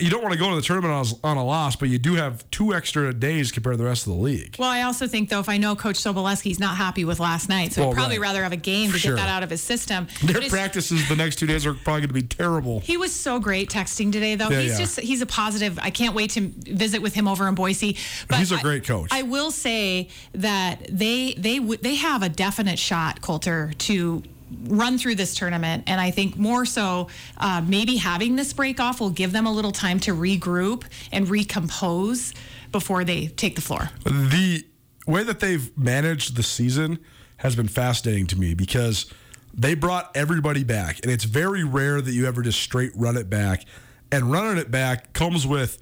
[0.00, 1.98] you don't want to go to the tournament on, a- on a loss, but you
[1.98, 4.54] do have two extra days compared to the rest of the league.
[4.56, 7.72] Well, I also think though, if I know Coach Sobolewski's not happy with last night,
[7.72, 8.28] so Well, he'd probably right.
[8.28, 9.16] rather have a game to Sure.
[9.16, 10.06] get that out of his system.
[10.22, 12.78] Their But practices the next two days are probably going to be terrible.
[12.80, 14.50] He was so great texting today, though.
[14.50, 14.78] Yeah, he's yeah.
[14.78, 15.78] just he's a positive.
[15.82, 17.96] I can't wait to visit with him over in Boise.
[18.28, 19.08] But He's a great coach.
[19.10, 24.22] I will say that they they they have a definite shot, Colter, to
[24.64, 29.00] run through this tournament, and I think more so, uh, maybe having this break off
[29.00, 32.34] will give them a little time to regroup and recompose
[32.70, 33.90] before they take the floor.
[34.04, 34.64] the
[35.06, 36.98] way that they've managed the season
[37.38, 39.12] has been fascinating to me because
[39.52, 43.28] they brought everybody back, and it's very rare that you ever just straight run it
[43.28, 43.64] back.
[44.10, 45.78] And running it back comes with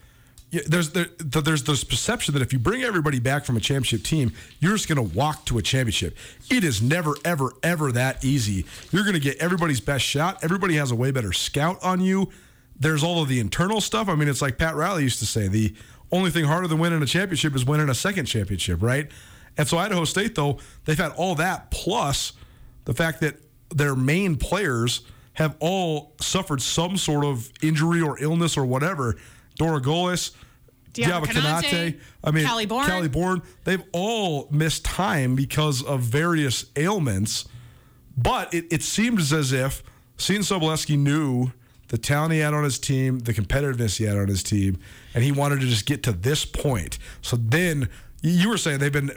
[0.51, 4.33] there's there, there's this perception that if you bring everybody back from a championship team,
[4.59, 6.17] you're just going to walk to a championship.
[6.51, 8.67] It is never, ever, ever that easy.
[8.91, 10.43] You're going to get everybody's best shot.
[10.43, 12.31] Everybody has a way better scout on you.
[12.79, 14.09] There's all of the internal stuff.
[14.09, 15.75] I mean, it's like Pat Riley used to say: the
[16.11, 19.09] only thing harder than winning a championship is winning a second championship, right?
[19.57, 22.33] And so Idaho State, though, they've had all that plus
[22.87, 23.37] the fact that
[23.75, 25.03] their main players
[25.35, 29.17] have all suffered some sort of injury or illness or whatever.
[29.59, 30.33] Dorogolis,
[30.93, 32.87] Diaba Diaba Konate, Konate, I mean, Callie Bourne.
[32.87, 37.47] Callie Bourne, they've all missed time because of various ailments.
[38.17, 39.83] But it, it seems as if
[40.19, 41.53] Sean Sobolewski knew
[41.89, 44.79] the talent he had on his team, the competitiveness he had on his team,
[45.15, 46.99] and he wanted to just get to this point.
[47.23, 47.89] So then
[48.23, 49.11] you were saying they've been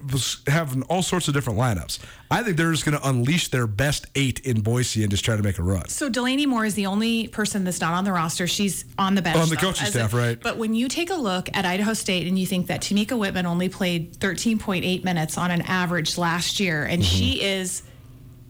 [0.47, 1.99] having all sorts of different lineups.
[2.31, 5.35] I think they're just going to unleash their best eight in Boise and just try
[5.35, 5.87] to make a run.
[5.89, 8.47] So Delaney Moore is the only person that's not on the roster.
[8.47, 9.37] She's on the bench.
[9.37, 10.39] On the though, coaching staff, right.
[10.41, 13.45] But when you take a look at Idaho State and you think that Tomekia Whitman
[13.45, 17.15] only played 13.8 minutes on an average last year, and Mm-hmm.
[17.17, 17.83] she is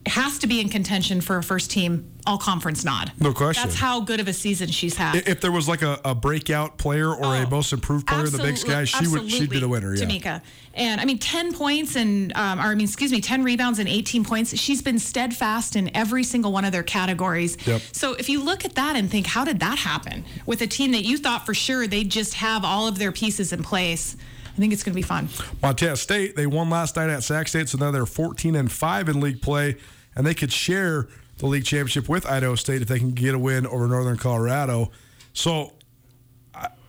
[0.07, 3.11] has to be in contention for a first team all conference nod.
[3.19, 3.63] No question.
[3.63, 5.27] That's how good of a season she's had.
[5.27, 8.31] If there was like a, a breakout player or a Oh, most improved player in
[8.31, 9.93] the Big Sky, she would she'd be the winner.
[9.93, 10.05] Yeah.
[10.05, 10.41] Tomekia.
[10.73, 13.89] And I mean, 10 points and, um, or I mean, excuse me, 10 rebounds and
[13.89, 14.57] 18 points.
[14.57, 17.57] She's been steadfast in every single one of their categories.
[17.67, 17.81] Yep.
[17.91, 20.91] So if you look at that and think, how did that happen with a team
[20.93, 24.15] that you thought for sure they'd just have all of their pieces in place?
[24.55, 25.29] I think it's going to be fun.
[25.63, 29.09] Montana State, they won last night at Sac State, so now they're 14 and 5
[29.09, 29.77] in league play,
[30.15, 31.07] and they could share
[31.37, 34.91] the league championship with Idaho State if they can get a win over Northern Colorado.
[35.33, 35.73] So,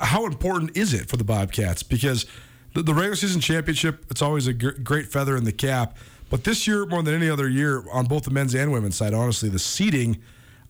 [0.00, 1.82] how important is it for the Bobcats?
[1.82, 2.26] Because
[2.74, 5.96] the, the regular season championship, it's always a gr- great feather in the cap.
[6.28, 9.14] But this year, more than any other year, on both the men's and women's side,
[9.14, 10.20] honestly, the seeding,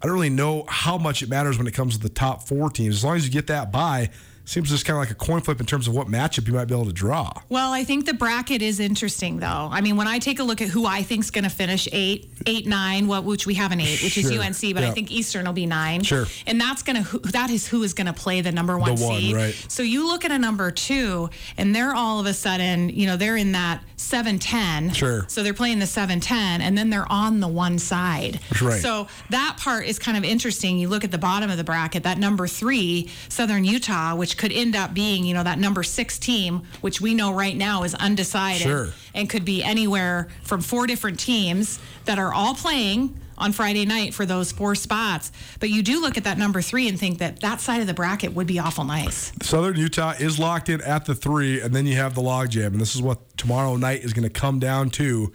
[0.02, 2.70] I don't really know how much it matters when it comes to the top four
[2.70, 2.96] teams.
[2.96, 4.10] As long as you get that by,
[4.46, 6.66] seems just kind of like a coin flip in terms of what matchup you might
[6.66, 7.32] be able to draw.
[7.48, 9.68] Well, I think the bracket is interesting, though.
[9.72, 11.88] I mean, when I take a look at who I think is going to finish
[11.92, 15.10] eight, eight, nine, what which we have an eight, which is UNC, but I think
[15.10, 16.02] Eastern will be nine.
[16.02, 16.26] Sure.
[16.46, 19.04] And that's going to that is who is going to play the number one The
[19.04, 19.34] one, seed.
[19.34, 19.66] right.
[19.68, 23.16] So you look at a number two, and they're all of a sudden, you know,
[23.16, 24.92] they're in that seven ten.
[24.92, 25.24] Sure.
[25.28, 28.40] So they're playing the seven ten, and then they're on the one side.
[28.50, 28.82] That's right.
[28.82, 30.78] So that part is kind of interesting.
[30.78, 34.52] You look at the bottom of the bracket, that number three, Southern Utah, which could
[34.52, 37.94] end up being, you know, that number six team, which we know right now is
[37.94, 38.88] undecided Sure.
[39.14, 44.14] and could be anywhere from four different teams that are all playing on Friday night
[44.14, 45.32] for those four spots.
[45.58, 47.94] But you do look at that number three and think that that side of the
[47.94, 49.32] bracket would be awful nice.
[49.42, 52.80] Southern Utah is locked in at the three, and then you have the logjam, and
[52.80, 55.32] this is what tomorrow night is going to come down to: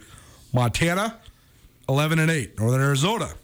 [0.54, 1.18] Montana,
[1.90, 3.34] eleven and eight; Northern Arizona,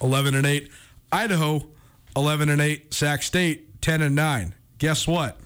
[0.00, 0.70] eleven and eight;
[1.12, 1.66] Idaho,
[2.16, 4.54] eleven and eight; Sac State, ten and nine.
[4.78, 5.38] Guess what?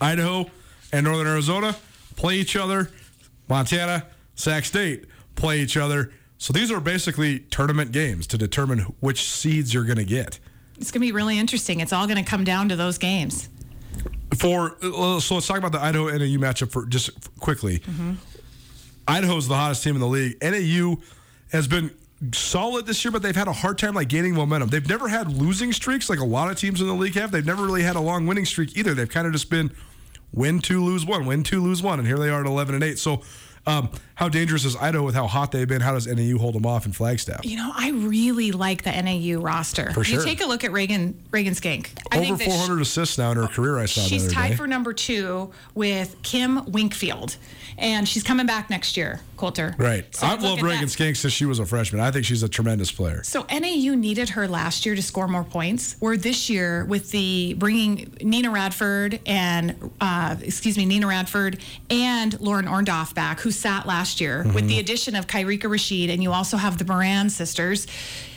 [0.00, 0.50] Idaho
[0.92, 1.76] and Northern Arizona
[2.16, 2.90] play each other.
[3.48, 6.12] Montana, Sac State play each other.
[6.38, 10.38] So these are basically tournament games to determine which seeds you're going to get.
[10.76, 11.80] It's going to be really interesting.
[11.80, 13.48] It's all going to come down to those games.
[14.36, 17.78] For so let's talk about the Idaho NAU matchup for just quickly.
[17.80, 18.14] Mm-hmm.
[19.06, 20.36] Idaho's the hottest team in the league.
[20.42, 20.96] NAU
[21.52, 21.90] has been
[22.32, 24.68] solid this year, but they've had a hard time like gaining momentum.
[24.68, 27.30] They've never had losing streaks like a lot of teams in the league have.
[27.30, 28.94] They've never really had a long winning streak either.
[28.94, 29.72] They've kind of just been
[30.32, 32.84] win two, lose one, win two, lose one, and here they are at eleven and
[32.84, 32.98] eight.
[32.98, 33.22] So,
[33.66, 35.80] um, how dangerous is Idaho with how hot they've been?
[35.80, 37.44] How does NAU hold them off in Flagstaff?
[37.44, 39.90] You know, I really like the NAU roster.
[39.92, 40.18] For sure.
[40.20, 41.92] You take a look at Reagan Reagan Schenck.
[42.10, 43.78] I Over think that four assists now in her career.
[43.78, 44.56] I saw She's tied day.
[44.56, 47.36] for number two with Kim Winkfield,
[47.78, 49.20] and she's coming back next year.
[49.36, 49.74] Colter.
[49.76, 50.04] Right.
[50.14, 50.90] So I've loved Reagan that.
[50.92, 52.00] Schenck since she was a freshman.
[52.00, 53.24] I think she's a tremendous player.
[53.24, 55.96] So NAU needed her last year to score more points.
[55.98, 61.58] Where this year, with the bringing Nina Radford and uh, excuse me, Nina Radford
[61.90, 64.54] and Lauren Orndoff back, who sat last year, mm-hmm.
[64.54, 67.86] with the addition of Kyrika Rashid, and you also have the Moran sisters.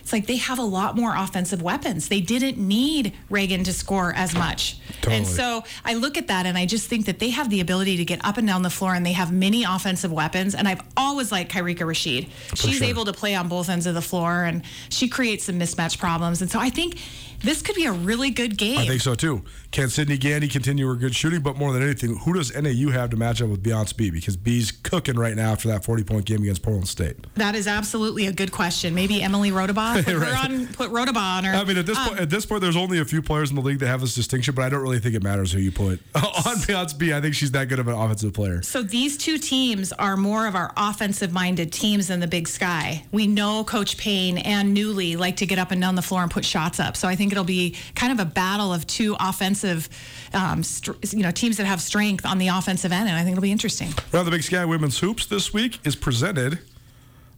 [0.05, 2.09] It's like they have a lot more offensive weapons.
[2.09, 4.77] They didn't need Reagan to score as much.
[5.01, 5.15] Totally.
[5.15, 7.97] And so I look at that and I just think that they have the ability
[7.97, 10.53] to get up and down the floor and they have many offensive weapons.
[10.53, 12.27] And I've always liked Kyrika Rashid.
[12.53, 12.87] She's sure.
[12.87, 16.39] able to play on both ends of the floor and she creates some mismatch problems.
[16.39, 16.99] And so I think
[17.41, 18.79] this could be a really good game.
[18.79, 19.43] I think so too.
[19.71, 21.41] Can Sydney Gandy continue her good shooting?
[21.41, 24.09] But more than anything, who does NAU have to match up with Beyonce Bea?
[24.09, 27.17] Because Bea's cooking right now after that 40 point game against Portland State.
[27.35, 28.93] That is absolutely a good question.
[28.95, 29.95] Maybe Emily Rodabaugh.
[30.05, 30.27] Put Right.
[30.27, 31.53] her on put Rodabaugh on her.
[31.53, 33.55] I mean, at this Um, point, at this point, there's only a few players in
[33.55, 35.71] the league that have this distinction, but I don't really think it matters who you
[35.71, 37.13] put on Beyonce Bea.
[37.13, 38.61] I think she's that good of an offensive player.
[38.61, 43.05] So these two teams are more of our offensive minded teams than the Big Sky.
[43.11, 46.31] We know Coach Payne and Newlee like to get up and down the floor and
[46.31, 46.95] put shots up.
[46.95, 49.89] So I think it'll be kind of a battle of two offensive,
[50.33, 50.63] um,
[51.11, 53.51] you know, teams that have strength on the offensive end, and I think it'll be
[53.51, 53.93] interesting.
[54.13, 56.59] Now, the Big Sky Women's Hoops this week is presented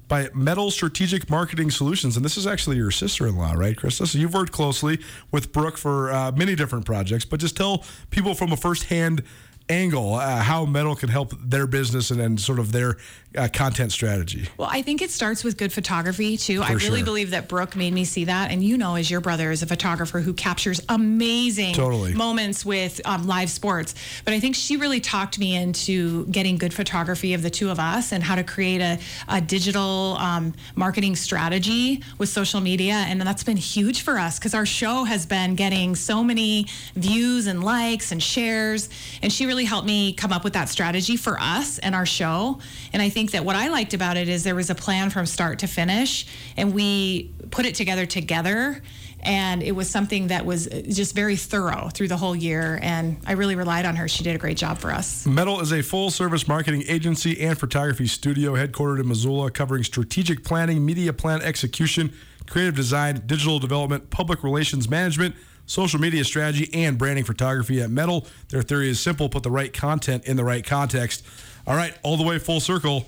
[0.07, 2.15] by Metal Strategic Marketing Solutions.
[2.15, 4.07] And this is actually your sister in law, right, Krista?
[4.07, 4.99] So you've worked closely
[5.31, 9.23] with Brooke for uh, many different projects, but just tell people from a first hand
[9.69, 12.95] angle uh, how Metal can help their business and, and sort of their
[13.37, 14.47] uh, content strategy.
[14.57, 16.61] Well, I think it starts with good photography too.
[16.61, 17.05] I really sure.
[17.05, 19.67] believe that Brooke made me see that, and you know, as your brother is a
[19.67, 22.13] photographer who captures amazing Totally.
[22.13, 23.95] moments with um, live sports.
[24.25, 27.79] But I think she really talked me into getting good photography of the two of
[27.79, 33.21] us and how to create a, a digital um, marketing strategy with social media, and
[33.21, 36.65] that's been huge for us because our show has been getting so many
[36.95, 38.89] views and likes and shares,
[39.21, 42.59] and she really helped me come up with that strategy for us and our show.
[42.93, 45.25] And I think that what I liked about it is there was a plan from
[45.25, 48.81] start to finish, and we put it together together.
[49.21, 52.79] And it was something that was just very thorough through the whole year.
[52.81, 54.07] And I really relied on her.
[54.07, 55.25] She did a great job for us.
[55.25, 60.43] Metal is a full service marketing agency and photography studio headquartered in Missoula, covering strategic
[60.43, 62.13] planning, media plan execution,
[62.47, 68.25] creative design, digital development, public relations management, social media strategy, and branding photography at Metal.
[68.49, 71.25] Their theory is simple put the right content in the right context.
[71.65, 73.07] All right, all the way full circle.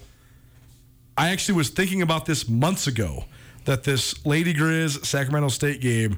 [1.19, 3.25] I actually was thinking about this months ago
[3.65, 6.17] that this Lady Grizz Sacramento State game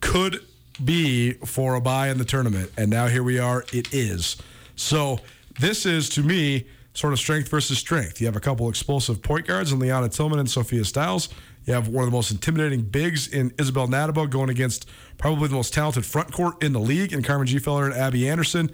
[0.00, 0.40] could
[0.82, 2.72] be for a bye in the tournament.
[2.78, 3.66] And now here we are.
[3.74, 4.38] It is.
[4.74, 5.20] So
[5.60, 8.22] this is, to me, sort of strength versus strength.
[8.22, 11.28] You have a couple explosive point guards in Liana Tillman and Sophia Stiles.
[11.66, 14.88] You have one of the most intimidating bigs in Isabel Natabo going against
[15.18, 18.70] probably the most talented front court in the league in Carmen Gfeller and Abby Anderson.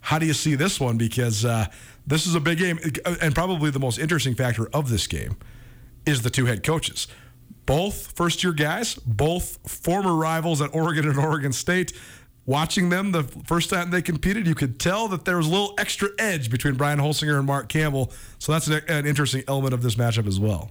[0.00, 0.96] how do you see this one?
[0.96, 1.66] Because uh,
[2.08, 2.78] this is a big game,
[3.20, 5.36] and probably the most interesting factor of this game
[6.06, 7.06] is the two head coaches.
[7.66, 11.92] Both first year guys, both former rivals at Oregon and Oregon State.
[12.46, 15.74] Watching them the first time they competed, you could tell that there was a little
[15.76, 18.10] extra edge between Brian Holsinger and Mark Campbell.
[18.38, 20.70] So that's an, an interesting element of this matchup as well.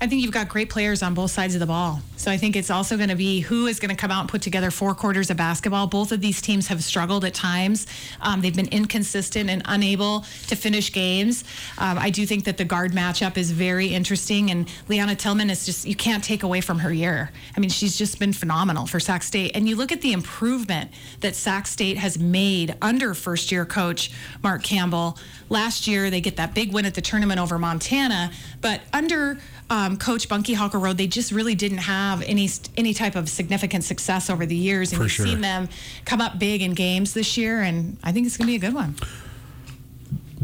[0.00, 2.00] I think you've got great players on both sides of the ball.
[2.16, 4.28] So I think it's also going to be who is going to come out and
[4.28, 5.88] put together four quarters of basketball.
[5.88, 7.88] Both of these teams have struggled at times.
[8.20, 11.42] Um, they've been inconsistent and unable to finish games.
[11.78, 14.52] Um, I do think that the guard matchup is very interesting.
[14.52, 17.32] And Leanna Tillman is just, you can't take away from her year.
[17.56, 19.52] I mean, she's just been phenomenal for Sac State.
[19.56, 24.12] And you look at the improvement that Sac State has made under first year coach
[24.44, 25.18] Mark Campbell.
[25.48, 28.30] Last year, they get that big win at the tournament over Montana.
[28.60, 29.38] But under
[29.70, 34.30] um, Coach Bunky Harkleroad, they just really didn't have any any type of significant success
[34.30, 35.26] over the years, and For you've sure.
[35.26, 35.68] seen them
[36.04, 38.70] come up big in games this year, and I think it's going to be a
[38.70, 38.94] good one.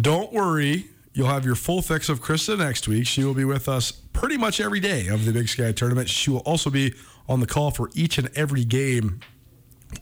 [0.00, 0.86] Don't worry.
[1.12, 3.06] You'll have your full fix of Krista next week.
[3.06, 6.08] She will be with us pretty much every day of the Big Sky tournament.
[6.08, 6.92] She will also be
[7.28, 9.20] on the call for each and every game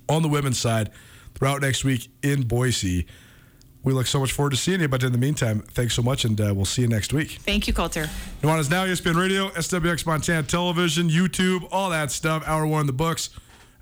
[0.08, 0.90] on the women's side
[1.34, 3.06] throughout next week in Boise.
[3.84, 4.88] We look so much forward to seeing you.
[4.88, 7.38] But in the meantime, thanks so much, and uh, we'll see you next week.
[7.40, 8.08] Thank you, Colter.
[8.42, 12.46] Nuanez Now, ESPN Radio, SWX Montana Television, YouTube, all that stuff.
[12.46, 13.30] Hour one in the books.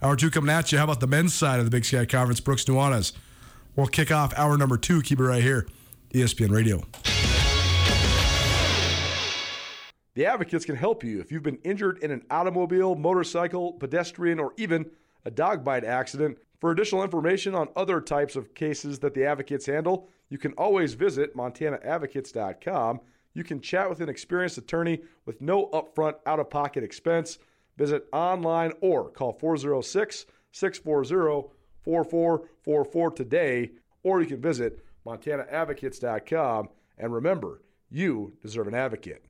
[0.02, 0.78] Hour two coming at you.
[0.78, 2.40] How about the men's side of the Big Sky Conference?
[2.40, 3.12] Brooks Nuanez.
[3.76, 5.02] We'll kick off hour number two.
[5.02, 5.66] Keep it right here.
[6.12, 6.82] ESPN Radio.
[10.14, 14.52] The Advocates can help you if you've been injured in an automobile, motorcycle, pedestrian, or
[14.56, 14.90] even
[15.24, 16.38] a dog bite accident.
[16.60, 20.92] For additional information on other types of cases that the Advocates handle, you can always
[20.92, 23.00] visit montanaadvocates.com.
[23.32, 27.38] You can chat with an experienced attorney with no upfront out of pocket expense.
[27.78, 31.48] Visit online or call 406 640
[31.82, 33.70] 4444 today,
[34.02, 36.68] or you can visit montanaadvocates.com.
[36.98, 39.29] And remember, you deserve an advocate.